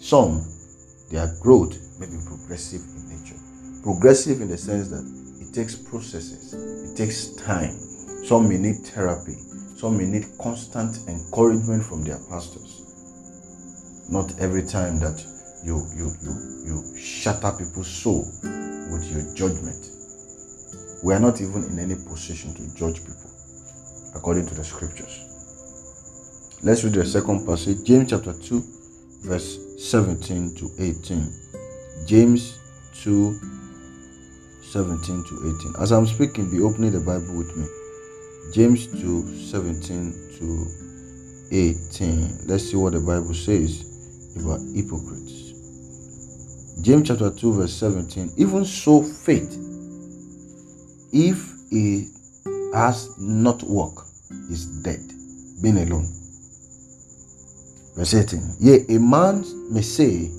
some, 0.00 0.44
their 1.10 1.36
growth 1.40 1.76
may 1.98 2.06
be 2.06 2.18
progressive 2.24 2.80
in 2.80 3.08
nature. 3.10 3.36
Progressive 3.82 4.40
in 4.40 4.48
the 4.48 4.56
sense 4.56 4.88
that 4.88 5.04
it 5.44 5.52
takes 5.52 5.74
processes, 5.74 6.54
it 6.54 6.96
takes 6.96 7.34
time. 7.34 7.76
Some 8.24 8.48
may 8.48 8.58
need 8.58 8.86
therapy, 8.86 9.34
some 9.76 9.98
may 9.98 10.06
need 10.06 10.26
constant 10.40 11.08
encouragement 11.08 11.84
from 11.84 12.04
their 12.04 12.18
pastors. 12.30 12.86
Not 14.08 14.38
every 14.38 14.62
time 14.62 15.00
that 15.00 15.18
you 15.64 15.82
you 15.96 16.12
you 16.22 16.32
you 16.64 16.96
shatter 16.96 17.52
people's 17.52 17.88
soul 17.88 18.30
with 18.92 19.04
your 19.10 19.34
judgment. 19.34 19.90
We 21.02 21.14
are 21.14 21.20
not 21.20 21.40
even 21.40 21.64
in 21.64 21.78
any 21.78 21.94
position 21.94 22.54
to 22.54 22.74
judge 22.76 23.00
people 23.00 23.30
according 24.14 24.46
to 24.46 24.54
the 24.54 24.64
scriptures. 24.64 25.26
Let's 26.62 26.84
read 26.84 26.92
the 26.92 27.06
second 27.06 27.46
passage, 27.46 27.84
James 27.84 28.10
chapter 28.10 28.34
2, 28.34 28.79
verse 29.22 29.58
17 29.78 30.54
to 30.56 30.70
18. 30.78 31.32
James 32.06 32.58
2, 33.02 33.38
17 34.62 35.24
to 35.24 35.56
18. 35.58 35.74
As 35.82 35.92
I'm 35.92 36.06
speaking, 36.06 36.50
be 36.50 36.60
opening 36.60 36.92
the 36.92 37.00
Bible 37.00 37.36
with 37.36 37.54
me. 37.56 37.66
James 38.52 38.86
2, 38.86 39.36
17 39.36 40.12
to 40.38 40.66
18. 41.52 42.46
Let's 42.46 42.70
see 42.70 42.76
what 42.76 42.92
the 42.92 43.00
Bible 43.00 43.34
says 43.34 43.84
about 44.36 44.60
hypocrites. 44.74 45.52
James 46.82 47.08
chapter 47.08 47.30
2, 47.30 47.54
verse 47.54 47.72
17. 47.74 48.32
Even 48.36 48.64
so, 48.64 49.02
faith, 49.02 49.56
if 51.12 51.52
it 51.70 52.08
has 52.74 53.10
not 53.18 53.62
work, 53.64 54.06
is 54.50 54.66
dead, 54.82 55.00
being 55.62 55.78
alone. 55.78 56.19
Verse 58.00 58.14
18. 58.14 58.56
Yea, 58.60 58.96
a 58.96 58.98
man 58.98 59.44
may 59.70 59.82
say, 59.82 60.30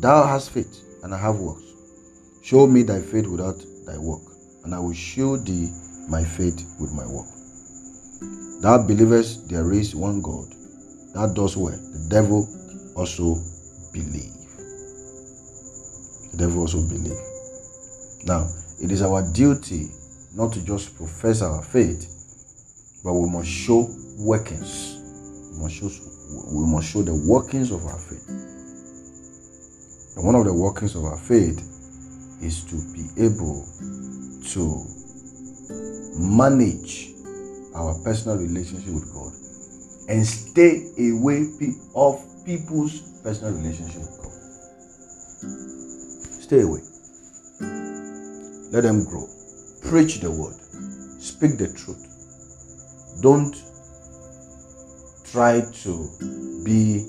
Thou 0.00 0.26
hast 0.26 0.50
faith, 0.50 0.82
and 1.04 1.14
I 1.14 1.18
have 1.18 1.38
works. 1.38 1.62
Show 2.42 2.66
me 2.66 2.82
thy 2.82 3.00
faith 3.00 3.28
without 3.28 3.64
thy 3.86 3.96
work, 3.96 4.22
and 4.64 4.74
I 4.74 4.80
will 4.80 4.92
show 4.92 5.36
thee 5.36 5.70
my 6.08 6.24
faith 6.24 6.74
with 6.80 6.90
my 6.92 7.06
work. 7.06 7.28
Thou 8.60 8.84
believest 8.88 9.48
there 9.48 9.72
is 9.72 9.94
one 9.94 10.20
God. 10.20 10.50
That 11.14 11.34
does 11.36 11.56
well. 11.56 11.70
The 11.70 12.08
devil 12.10 12.48
also 12.96 13.36
believe. 13.92 14.34
The 16.32 16.38
devil 16.38 16.62
also 16.62 16.82
believe. 16.82 17.22
Now, 18.24 18.48
it 18.82 18.90
is 18.90 19.00
our 19.00 19.22
duty 19.22 19.90
not 20.34 20.52
to 20.54 20.64
just 20.64 20.96
profess 20.96 21.40
our 21.40 21.62
faith, 21.62 22.10
but 23.04 23.12
we 23.12 23.30
must 23.30 23.48
show 23.48 23.88
workings. 24.18 24.98
We 25.52 25.62
must 25.62 25.76
show, 25.76 25.88
we 26.52 26.66
must 26.66 26.90
show 26.90 27.02
the 27.02 27.14
workings 27.14 27.70
of 27.70 27.84
our 27.84 27.98
faith. 27.98 28.28
And 30.16 30.24
one 30.24 30.34
of 30.34 30.44
the 30.44 30.54
workings 30.54 30.94
of 30.94 31.04
our 31.04 31.18
faith 31.18 31.58
is 32.42 32.64
to 32.64 32.76
be 32.92 33.08
able 33.24 33.66
to 34.52 34.86
manage 36.18 37.10
our 37.74 37.98
personal 38.04 38.36
relationship 38.38 38.94
with 38.94 39.12
God 39.12 39.32
and 40.08 40.24
stay 40.26 40.86
away 40.98 41.48
of 41.96 42.24
people's 42.44 43.00
personal 43.22 43.52
relationship 43.54 44.00
with 44.00 44.18
God. 44.18 44.32
Stay 46.42 46.60
away. 46.60 46.80
Let 48.70 48.82
them 48.82 49.04
grow. 49.04 49.26
Preach 49.82 50.20
the 50.20 50.30
word. 50.30 50.54
Speak 51.20 51.58
the 51.58 51.72
truth. 51.72 52.02
Don't 53.22 53.54
try 55.34 55.60
to 55.82 56.08
be 56.62 57.04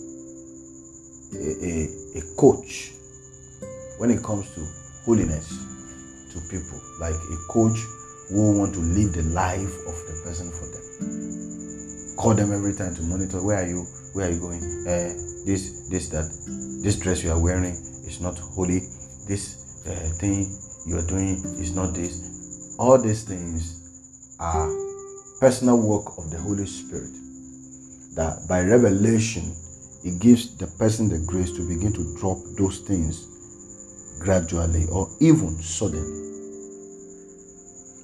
a, 1.38 1.50
a, 1.62 2.18
a 2.18 2.36
coach 2.36 2.92
when 4.00 4.10
it 4.10 4.24
comes 4.24 4.50
to 4.56 4.66
holiness 5.06 5.48
to 6.34 6.42
people, 6.50 6.82
like 7.00 7.14
a 7.14 7.38
coach 7.48 7.78
who 8.30 8.58
want 8.58 8.74
to 8.74 8.80
live 8.80 9.14
the 9.14 9.22
life 9.32 9.78
of 9.86 9.94
the 10.08 10.22
person 10.24 10.50
for 10.50 10.66
them. 10.74 12.16
Call 12.18 12.34
them 12.34 12.52
every 12.52 12.74
time 12.74 12.96
to 12.96 13.04
monitor 13.04 13.44
where 13.44 13.62
are 13.62 13.68
you, 13.68 13.84
where 14.14 14.28
are 14.28 14.32
you 14.32 14.40
going, 14.40 14.64
uh, 14.88 15.14
this, 15.46 15.88
this, 15.92 16.10
that, 16.10 16.26
this 16.82 16.96
dress 16.96 17.24
you 17.24 17.32
are 17.32 17.40
wearing 17.40 17.76
is 18.08 18.20
not 18.22 18.40
holy, 18.40 18.80
this 19.28 19.86
uh, 19.86 19.92
thing 20.18 20.52
you 20.88 20.98
are 20.98 21.06
doing 21.06 21.46
is 21.60 21.76
not 21.76 21.94
this. 21.94 22.76
All 22.80 23.00
these 23.00 23.24
things 23.24 24.34
are 24.40 24.68
personal 25.40 25.78
work 25.78 26.18
of 26.18 26.32
the 26.32 26.40
Holy 26.40 26.66
Spirit. 26.66 27.12
That 28.16 28.48
by 28.48 28.62
revelation, 28.62 29.56
it 30.04 30.20
gives 30.20 30.56
the 30.58 30.68
person 30.68 31.10
the 31.10 31.20
grace 31.20 31.52
to 31.54 31.68
begin 31.68 31.94
to 31.94 32.18
drop 32.18 32.38
those 32.58 32.80
things 32.80 33.28
gradually 34.20 34.86
or 34.92 35.10
even 35.20 35.62
suddenly. 35.62 36.22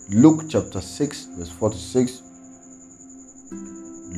Luke 0.09 0.43
chapter 0.49 0.81
6, 0.81 1.25
verse 1.37 1.49
46. 1.49 2.21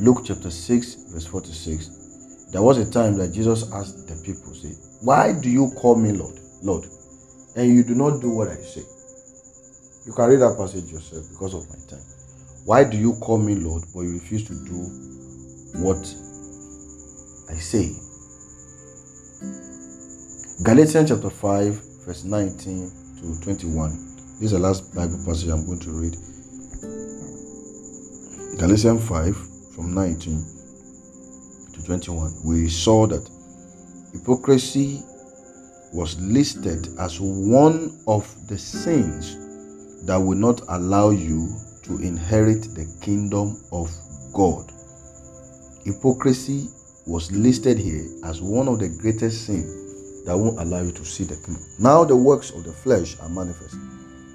Luke 0.00 0.22
chapter 0.24 0.50
6, 0.50 0.94
verse 1.12 1.26
46. 1.26 2.48
There 2.50 2.62
was 2.62 2.78
a 2.78 2.90
time 2.90 3.16
that 3.18 3.32
Jesus 3.32 3.70
asked 3.72 4.08
the 4.08 4.16
people, 4.24 4.54
say, 4.54 4.74
Why 5.02 5.32
do 5.32 5.48
you 5.48 5.70
call 5.76 5.96
me 5.96 6.12
Lord? 6.12 6.40
Lord, 6.62 6.86
and 7.56 7.72
you 7.72 7.84
do 7.84 7.94
not 7.94 8.20
do 8.20 8.30
what 8.30 8.48
I 8.48 8.56
say. 8.56 8.82
You 10.06 10.12
can 10.12 10.30
read 10.30 10.40
that 10.40 10.56
passage 10.58 10.90
yourself 10.90 11.28
because 11.30 11.54
of 11.54 11.68
my 11.68 11.76
time. 11.88 12.04
Why 12.64 12.84
do 12.84 12.96
you 12.96 13.14
call 13.20 13.38
me 13.38 13.54
Lord, 13.54 13.84
but 13.94 14.00
you 14.00 14.14
refuse 14.14 14.44
to 14.48 14.54
do 14.64 15.13
what 15.76 15.98
I 17.50 17.54
say? 17.54 17.94
Galatians 20.62 21.10
chapter 21.10 21.30
5, 21.30 22.06
verse 22.06 22.24
19 22.24 22.90
to 23.20 23.40
21. 23.42 23.90
This 24.40 24.42
is 24.42 24.52
the 24.52 24.58
last 24.58 24.94
Bible 24.94 25.22
passage 25.26 25.48
I'm 25.50 25.66
going 25.66 25.80
to 25.80 25.90
read. 25.90 26.16
Galatians 28.58 29.06
5, 29.08 29.36
from 29.74 29.94
19 29.94 30.44
to 31.74 31.84
21. 31.84 32.32
We 32.44 32.68
saw 32.68 33.06
that 33.08 33.28
hypocrisy 34.12 35.02
was 35.92 36.20
listed 36.20 36.88
as 36.98 37.20
one 37.20 38.00
of 38.06 38.32
the 38.48 38.58
sins 38.58 39.36
that 40.06 40.16
will 40.16 40.38
not 40.38 40.60
allow 40.68 41.10
you 41.10 41.48
to 41.82 41.98
inherit 41.98 42.62
the 42.74 42.86
kingdom 43.02 43.56
of 43.72 43.90
God. 44.32 44.70
Hypocrisy 45.84 46.68
was 47.06 47.30
listed 47.32 47.78
here 47.78 48.06
as 48.24 48.40
one 48.40 48.68
of 48.68 48.78
the 48.78 48.88
greatest 48.88 49.44
sins 49.44 50.24
that 50.24 50.36
won't 50.36 50.58
allow 50.58 50.80
you 50.80 50.92
to 50.92 51.04
see 51.04 51.24
the 51.24 51.36
kingdom. 51.36 51.62
Now 51.78 52.04
the 52.04 52.16
works 52.16 52.50
of 52.50 52.64
the 52.64 52.72
flesh 52.72 53.16
are 53.20 53.28
manifest, 53.28 53.76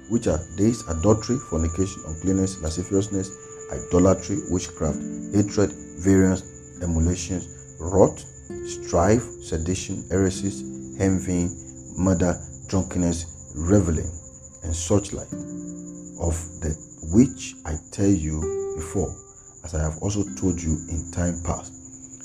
which 0.08 0.28
are 0.28 0.38
these 0.56 0.86
adultery, 0.88 1.38
fornication, 1.38 2.02
uncleanness, 2.06 2.62
lasciviousness, 2.62 3.30
idolatry, 3.72 4.38
witchcraft, 4.48 4.98
hatred, 5.34 5.72
variance, 5.98 6.44
emulations, 6.82 7.76
wrath, 7.80 8.24
strife, 8.66 9.24
sedition, 9.42 10.04
heresies, 10.08 10.62
envying, 11.00 11.50
murder, 11.96 12.40
drunkenness, 12.68 13.52
reveling, 13.56 14.10
and 14.62 14.74
such 14.74 15.12
like, 15.12 15.32
of 16.20 16.38
the 16.62 16.76
which 17.12 17.54
I 17.64 17.76
tell 17.90 18.06
you 18.06 18.74
before, 18.76 19.12
as 19.64 19.74
I 19.74 19.80
have 19.80 19.98
also 19.98 20.24
told 20.36 20.60
you 20.60 20.78
in 20.88 21.10
time 21.10 21.42
past, 21.42 21.72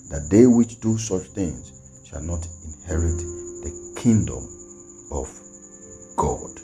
that 0.10 0.30
they 0.30 0.46
which 0.46 0.80
do 0.80 0.98
such 0.98 1.24
things 1.30 1.72
shall 2.06 2.22
not 2.22 2.48
inherit 2.64 3.18
the 3.18 3.94
kingdom 3.98 4.48
of 5.12 5.28
God. 6.16 6.60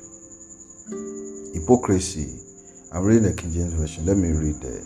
Hypocrisy. 1.53 2.37
I'm 2.93 3.03
reading 3.03 3.23
the 3.23 3.33
King 3.33 3.53
James 3.53 3.73
Version. 3.73 4.05
Let 4.05 4.17
me 4.17 4.29
read 4.29 4.55
the 4.61 4.85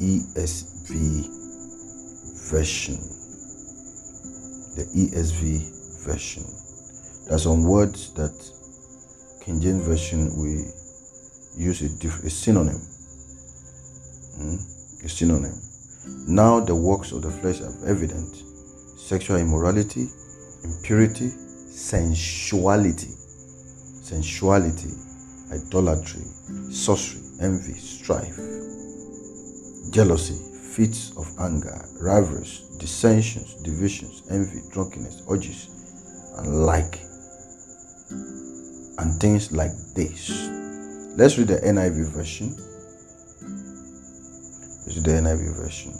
ESV 0.00 1.26
version. 2.50 2.96
The 4.76 4.84
ESV 4.94 6.04
version. 6.04 6.44
There's 7.28 7.42
some 7.42 7.64
words 7.64 8.12
that 8.14 8.34
King 9.44 9.60
James 9.60 9.84
Version 9.86 10.36
we 10.36 10.70
use 11.56 11.82
a, 11.82 11.88
diff- 11.88 12.22
a 12.24 12.30
synonym. 12.30 12.80
Hmm? 14.36 14.75
A 15.06 15.08
synonym. 15.08 15.62
Now 16.26 16.58
the 16.58 16.74
works 16.74 17.12
of 17.12 17.22
the 17.22 17.30
flesh 17.30 17.60
are 17.60 17.72
evident 17.86 18.42
sexual 18.98 19.36
immorality, 19.36 20.08
impurity, 20.64 21.28
sensuality, 21.70 23.14
sensuality, 24.02 24.90
idolatry, 25.52 26.24
sorcery, 26.72 27.22
envy, 27.40 27.74
strife, 27.74 28.34
jealousy, 29.92 30.34
fits 30.74 31.12
of 31.16 31.32
anger, 31.38 31.86
rivalries, 32.00 32.62
dissensions, 32.80 33.54
divisions, 33.62 34.24
envy, 34.28 34.60
drunkenness, 34.72 35.22
orgies, 35.28 35.68
and 36.38 36.66
like 36.66 36.98
and 38.98 39.20
things 39.20 39.52
like 39.52 39.70
this. 39.94 40.48
Let's 41.16 41.38
read 41.38 41.46
the 41.46 41.60
NIV 41.60 42.08
version. 42.08 42.56
Read 44.86 45.04
the 45.04 45.10
NIV 45.10 45.56
version. 45.56 45.92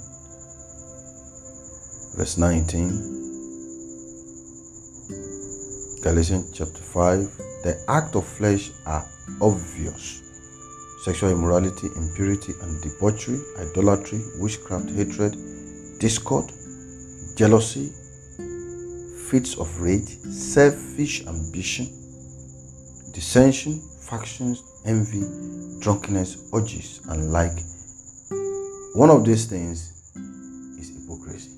Verse 2.16 2.38
19. 2.38 3.16
Galatians 6.03 6.51
chapter 6.53 6.83
5. 6.83 7.37
The 7.64 7.85
act 7.88 8.14
of 8.14 8.25
flesh 8.25 8.70
are 8.87 9.05
obvious 9.40 10.22
sexual 11.03 11.31
immorality, 11.31 11.88
impurity 11.96 12.53
and 12.62 12.81
debauchery, 12.81 13.40
idolatry, 13.59 14.20
witchcraft, 14.38 14.90
hatred, 14.90 15.37
discord, 15.99 16.53
jealousy, 17.37 17.92
fits 19.31 19.57
of 19.57 19.81
rage, 19.81 20.18
selfish 20.31 21.27
ambition, 21.27 21.87
dissension, 23.12 23.81
factions, 24.01 24.62
envy, 24.85 25.25
drunkenness, 25.81 26.49
orgies, 26.53 27.01
and 27.09 27.33
like. 27.33 27.59
One 28.96 29.11
of 29.11 29.26
these 29.26 29.44
things 29.44 29.92
is 30.80 30.88
hypocrisy. 30.88 31.50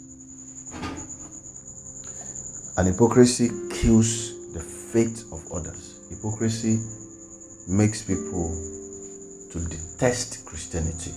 And 2.77 2.89
hypocrisy 2.89 3.49
kills 3.71 4.53
the 4.55 4.59
faith 4.59 5.23
of 5.31 5.47
others. 5.55 6.01
Hypocrisy 6.11 6.81
makes 7.69 8.03
people 8.03 8.51
to 9.53 9.59
detest 9.69 10.47
Christianity. 10.47 11.13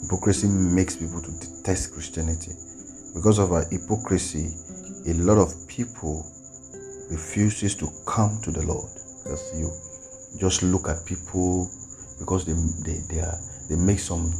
Hypocrisy 0.00 0.48
makes 0.48 0.96
people 0.96 1.20
to 1.20 1.32
detest 1.32 1.92
Christianity. 1.92 2.52
Because 3.14 3.38
of 3.38 3.52
our 3.52 3.66
hypocrisy, 3.68 4.48
a 5.10 5.12
lot 5.12 5.36
of 5.36 5.52
people 5.68 6.24
refuses 7.10 7.74
to 7.74 7.86
come 8.06 8.40
to 8.44 8.50
the 8.50 8.62
Lord. 8.62 8.88
Because 9.22 9.52
you 9.54 9.70
just 10.40 10.62
look 10.62 10.88
at 10.88 11.04
people 11.04 11.70
because 12.18 12.46
they 12.46 12.54
they 12.84 13.00
they, 13.12 13.20
are, 13.20 13.38
they 13.70 13.76
make 13.76 14.00
some 14.00 14.32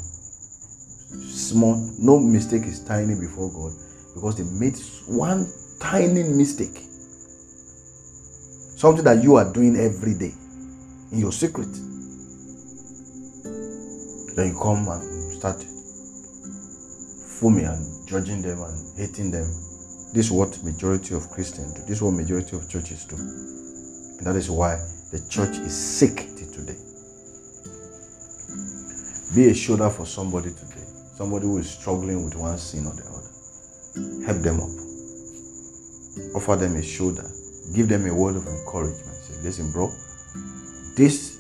small 1.22 1.76
no 1.98 2.18
mistake 2.18 2.64
is 2.64 2.80
tiny 2.80 3.14
before 3.14 3.48
God 3.52 3.72
because 4.12 4.36
they 4.36 4.44
made 4.58 4.76
one 5.06 5.50
tiny 5.78 6.24
mistake. 6.24 6.82
Something 8.76 9.04
that 9.04 9.22
you 9.22 9.36
are 9.36 9.50
doing 9.52 9.76
every 9.76 10.14
day 10.14 10.34
in 11.12 11.20
your 11.20 11.30
secret. 11.30 11.70
Then 14.34 14.48
you 14.48 14.58
come 14.60 14.88
and 14.88 15.32
start 15.32 15.62
foaming 17.38 17.66
and 17.66 18.08
judging 18.08 18.42
them 18.42 18.60
and 18.62 18.98
hating 18.98 19.30
them. 19.30 19.46
This 20.12 20.26
is 20.26 20.32
what 20.32 20.60
majority 20.64 21.14
of 21.14 21.30
Christians 21.30 21.74
do. 21.74 21.82
This 21.82 21.98
is 21.98 22.02
what 22.02 22.14
majority 22.14 22.56
of 22.56 22.68
churches 22.68 23.04
do. 23.04 23.14
And 23.14 24.26
that 24.26 24.34
is 24.34 24.50
why 24.50 24.74
the 25.12 25.24
church 25.28 25.56
is 25.58 25.72
sick 25.72 26.16
today. 26.52 26.89
Be 29.34 29.48
a 29.48 29.54
shoulder 29.54 29.90
for 29.90 30.06
somebody 30.06 30.50
today. 30.50 30.84
Somebody 31.14 31.46
who 31.46 31.58
is 31.58 31.70
struggling 31.70 32.24
with 32.24 32.34
one 32.34 32.58
sin 32.58 32.86
or 32.86 32.94
the 32.94 33.04
other. 33.04 34.26
Help 34.26 34.42
them 34.42 34.60
up. 34.60 34.70
Offer 36.34 36.56
them 36.56 36.76
a 36.76 36.82
shoulder. 36.82 37.30
Give 37.74 37.88
them 37.88 38.06
a 38.06 38.14
word 38.14 38.36
of 38.36 38.46
encouragement. 38.46 39.16
Say, 39.22 39.42
listen, 39.42 39.70
bro, 39.70 39.88
this 40.96 41.38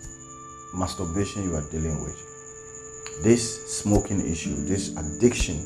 masturbation 0.74 1.42
you 1.42 1.56
are 1.56 1.68
dealing 1.70 2.00
with, 2.02 2.16
this 3.24 3.80
smoking 3.80 4.20
issue, 4.30 4.54
this 4.66 4.96
addiction 4.96 5.56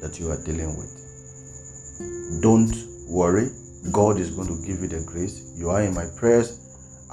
that 0.00 0.18
you 0.18 0.30
are 0.30 0.42
dealing 0.44 0.74
with, 0.76 2.40
don't 2.40 2.74
worry. 3.06 3.50
God 3.92 4.18
is 4.18 4.30
going 4.30 4.48
to 4.48 4.66
give 4.66 4.80
you 4.80 4.88
the 4.88 5.04
grace. 5.04 5.52
You 5.54 5.68
are 5.68 5.82
in 5.82 5.92
my 5.94 6.06
prayers. 6.16 6.58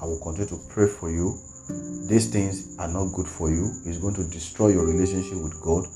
I 0.02 0.06
will 0.06 0.20
continue 0.20 0.48
to 0.48 0.60
pray 0.70 0.88
for 0.88 1.12
you. 1.12 1.38
These 2.08 2.28
things 2.30 2.78
are 2.80 2.88
not 2.88 3.14
good 3.14 3.28
for 3.28 3.50
you. 3.50 3.72
It's 3.86 3.98
going 3.98 4.16
to 4.16 4.24
destroy 4.24 4.70
your 4.70 4.86
relationship 4.86 5.42
with 5.42 5.60
God. 5.62 5.88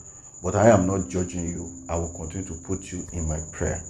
But 0.43 0.55
I 0.55 0.69
am 0.69 0.85
not 0.85 1.09
judging 1.09 1.47
you. 1.47 1.71
I 1.89 1.95
will 1.97 2.13
continue 2.13 2.47
to 2.47 2.53
put 2.65 2.91
you 2.91 3.03
in 3.13 3.27
my 3.27 3.39
prayer. 3.51 3.83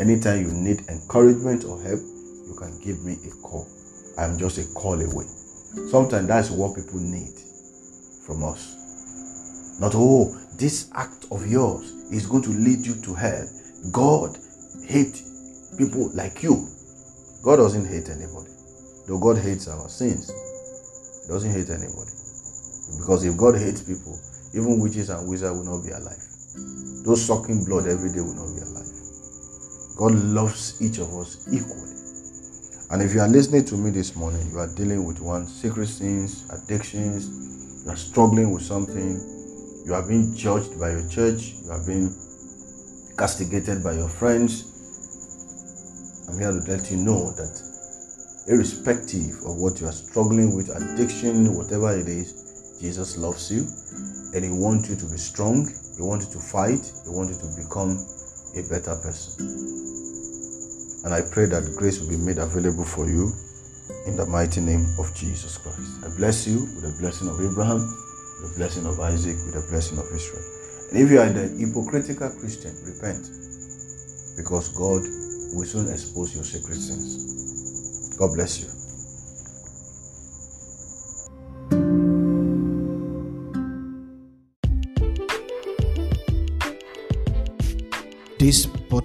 Anytime 0.00 0.40
you 0.40 0.50
need 0.50 0.88
encouragement 0.88 1.64
or 1.64 1.80
help, 1.82 2.00
you 2.00 2.56
can 2.58 2.80
give 2.82 3.04
me 3.04 3.18
a 3.26 3.30
call. 3.42 3.68
I'm 4.18 4.38
just 4.38 4.58
a 4.58 4.64
call 4.74 5.00
away. 5.00 5.26
Sometimes 5.90 6.26
that's 6.26 6.50
what 6.50 6.74
people 6.74 6.98
need 6.98 7.34
from 8.26 8.42
us. 8.44 9.78
Not, 9.80 9.92
oh, 9.94 10.36
this 10.56 10.90
act 10.94 11.26
of 11.30 11.46
yours 11.46 11.90
is 12.10 12.26
going 12.26 12.42
to 12.42 12.50
lead 12.50 12.86
you 12.86 12.94
to 13.02 13.14
hell. 13.14 13.48
God 13.92 14.36
hates 14.86 15.22
people 15.78 16.10
like 16.14 16.42
you. 16.42 16.68
God 17.42 17.56
doesn't 17.56 17.86
hate 17.86 18.08
anybody. 18.08 18.50
Though 19.06 19.18
God 19.18 19.38
hates 19.38 19.68
our 19.68 19.88
sins, 19.88 20.30
doesn't 21.30 21.52
hate 21.52 21.70
anybody. 21.70 22.10
Because 22.98 23.24
if 23.24 23.36
God 23.36 23.54
hates 23.54 23.82
people, 23.82 24.18
even 24.52 24.80
witches 24.80 25.10
and 25.10 25.28
wizards 25.28 25.56
will 25.56 25.78
not 25.78 25.86
be 25.86 25.92
alive. 25.92 26.18
Those 27.06 27.24
sucking 27.24 27.64
blood 27.64 27.86
every 27.86 28.10
day 28.12 28.20
will 28.20 28.34
not 28.34 28.50
be 28.50 28.62
alive. 28.66 28.90
God 29.96 30.14
loves 30.34 30.82
each 30.82 30.98
of 30.98 31.14
us 31.14 31.46
equally. 31.52 31.94
And 32.90 33.00
if 33.00 33.14
you 33.14 33.20
are 33.20 33.28
listening 33.28 33.64
to 33.66 33.76
me 33.76 33.90
this 33.90 34.16
morning, 34.16 34.50
you 34.50 34.58
are 34.58 34.66
dealing 34.74 35.04
with 35.04 35.20
one 35.20 35.46
secret 35.46 35.86
sins, 35.86 36.44
addictions, 36.50 37.84
you 37.84 37.92
are 37.92 37.96
struggling 37.96 38.50
with 38.50 38.62
something, 38.62 39.20
you 39.86 39.94
are 39.94 40.02
being 40.02 40.34
judged 40.34 40.78
by 40.80 40.90
your 40.90 41.08
church, 41.08 41.54
you 41.62 41.70
are 41.70 41.86
being 41.86 42.12
castigated 43.16 43.84
by 43.84 43.92
your 43.92 44.08
friends. 44.08 44.66
I'm 46.28 46.40
here 46.40 46.50
to 46.50 46.58
let 46.70 46.90
you 46.90 46.96
know 46.96 47.30
that 47.32 47.69
irrespective 48.50 49.38
of 49.46 49.56
what 49.56 49.80
you 49.80 49.86
are 49.86 49.92
struggling 49.92 50.56
with, 50.56 50.68
addiction, 50.74 51.54
whatever 51.56 51.96
it 51.96 52.08
is, 52.08 52.78
Jesus 52.80 53.16
loves 53.16 53.50
you 53.50 53.64
and 54.34 54.44
He 54.44 54.50
wants 54.50 54.90
you 54.90 54.96
to 54.96 55.06
be 55.06 55.16
strong, 55.16 55.70
He 55.96 56.02
wants 56.02 56.26
you 56.26 56.32
to 56.32 56.40
fight, 56.40 56.82
He 57.04 57.10
wants 57.10 57.38
you 57.38 57.38
to 57.46 57.50
become 57.62 57.94
a 58.58 58.62
better 58.68 58.98
person. 58.98 59.46
And 61.04 61.14
I 61.14 61.22
pray 61.22 61.46
that 61.46 61.74
grace 61.78 62.00
will 62.00 62.10
be 62.10 62.16
made 62.16 62.38
available 62.38 62.84
for 62.84 63.08
you 63.08 63.32
in 64.06 64.16
the 64.16 64.26
mighty 64.26 64.60
name 64.60 64.86
of 64.98 65.14
Jesus 65.14 65.56
Christ. 65.56 66.02
I 66.04 66.08
bless 66.16 66.46
you 66.46 66.60
with 66.74 66.82
the 66.82 66.94
blessing 66.98 67.28
of 67.28 67.40
Abraham, 67.40 67.86
the 68.42 68.52
blessing 68.56 68.84
of 68.84 68.98
Isaac, 68.98 69.36
with 69.46 69.54
the 69.54 69.64
blessing 69.70 69.98
of 69.98 70.10
Israel. 70.12 70.42
And 70.90 70.98
if 70.98 71.10
you 71.10 71.20
are 71.20 71.30
the 71.30 71.48
hypocritical 71.54 72.30
Christian, 72.30 72.74
repent 72.82 73.30
because 74.36 74.68
God 74.70 75.02
will 75.54 75.64
soon 75.64 75.88
expose 75.92 76.34
your 76.34 76.44
secret 76.44 76.76
sins. 76.76 77.39
God 78.20 78.34
bless 78.34 78.60
you. 78.60 78.79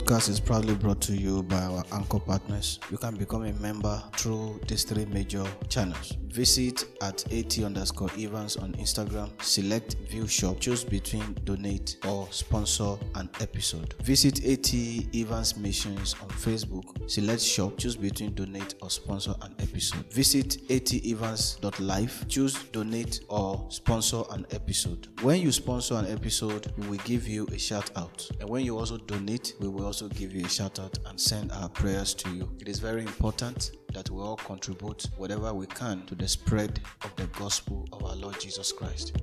Podcast 0.06 0.30
is 0.30 0.40
proudly 0.40 0.76
brought 0.76 1.02
to 1.02 1.14
you 1.16 1.42
by 1.42 1.58
our 1.58 1.84
anchor 1.94 2.20
partners. 2.20 2.80
You 2.92 2.98
can 2.98 3.16
become 3.16 3.44
a 3.44 3.54
member 3.54 4.04
through 4.16 4.62
these 4.68 4.84
three 4.84 5.06
major 5.06 5.44
channels. 5.68 6.16
Visit 6.28 6.86
at 7.02 7.24
AT 7.34 7.58
underscore 7.60 8.12
Evans 8.20 8.58
on 8.58 8.74
Instagram, 8.74 9.32
select 9.42 9.96
view 10.10 10.28
shop, 10.28 10.60
choose 10.60 10.84
between 10.84 11.34
donate 11.46 11.96
or 12.06 12.28
sponsor 12.30 12.98
an 13.16 13.30
episode. 13.40 13.96
Visit 14.04 14.46
AT 14.46 14.74
Evans 15.16 15.58
Missions 15.58 16.14
on 16.22 16.28
Facebook, 16.28 17.10
select 17.10 17.42
shop, 17.42 17.78
choose 17.78 17.96
between 17.96 18.36
donate 18.36 18.76
or 18.82 18.90
sponsor 18.90 19.34
an 19.42 19.56
episode. 19.60 20.06
Visit 20.12 20.60
atevans.life, 20.68 22.28
choose 22.28 22.56
donate 22.74 23.22
or 23.30 23.66
sponsor 23.70 24.22
an 24.32 24.46
episode. 24.52 25.08
When 25.22 25.40
you 25.42 25.52
sponsor 25.54 25.96
an 25.96 26.08
episode, 26.08 26.72
we 26.78 26.88
will 26.90 27.04
give 27.06 27.28
you 27.28 27.48
a 27.48 27.58
shout 27.58 27.90
out. 27.96 28.30
And 28.42 28.50
when 28.50 28.66
you 28.66 28.78
also 28.78 28.98
donate, 28.98 29.54
we 29.62 29.70
will 29.70 29.86
also 29.96 30.10
give 30.10 30.34
you 30.34 30.46
a 30.46 30.50
shout 30.50 30.78
out 30.78 30.98
and 31.06 31.18
send 31.18 31.54
our 31.54 31.70
prayers 31.70 32.14
to 32.14 32.30
you. 32.30 32.52
It 32.60 32.68
is 32.68 32.80
very 32.80 33.00
important 33.00 33.72
that 33.94 34.10
we 34.10 34.22
all 34.22 34.36
contribute 34.36 35.08
whatever 35.16 35.54
we 35.54 35.68
can 35.68 36.06
to 36.08 36.16
the 36.16 36.28
spread 36.28 36.82
of 37.06 37.16
the 37.16 37.28
gospel 37.28 37.88
of 37.94 38.04
our 38.04 38.14
Lord 38.18 38.38
Jesus 38.38 38.74
Christ. 38.74 39.16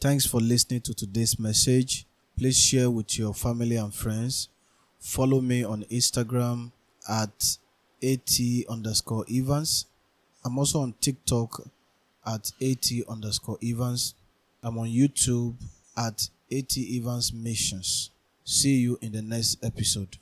Thanks 0.00 0.26
for 0.26 0.40
listening 0.40 0.82
to 0.82 0.94
today's 0.94 1.40
message. 1.40 2.06
Please 2.38 2.56
share 2.56 2.88
with 2.88 3.18
your 3.18 3.34
family 3.34 3.74
and 3.74 3.92
friends. 3.92 4.48
Follow 5.00 5.40
me 5.40 5.64
on 5.64 5.82
Instagram 5.90 6.70
at 7.10 7.56
at 8.00 8.38
underscore 8.68 9.24
Evans. 9.28 9.86
I'm 10.44 10.56
also 10.56 10.82
on 10.82 10.94
TikTok 11.00 11.62
at 12.24 12.52
at 12.62 12.86
underscore 13.08 13.58
Evans. 13.60 14.14
I'm 14.62 14.78
on 14.78 14.86
YouTube 14.86 15.56
at 15.96 16.28
AT 16.52 16.76
Evans 16.76 17.32
Missions. 17.32 18.10
See 18.44 18.76
you 18.76 18.98
in 19.00 19.12
the 19.12 19.22
next 19.22 19.64
episode. 19.64 20.18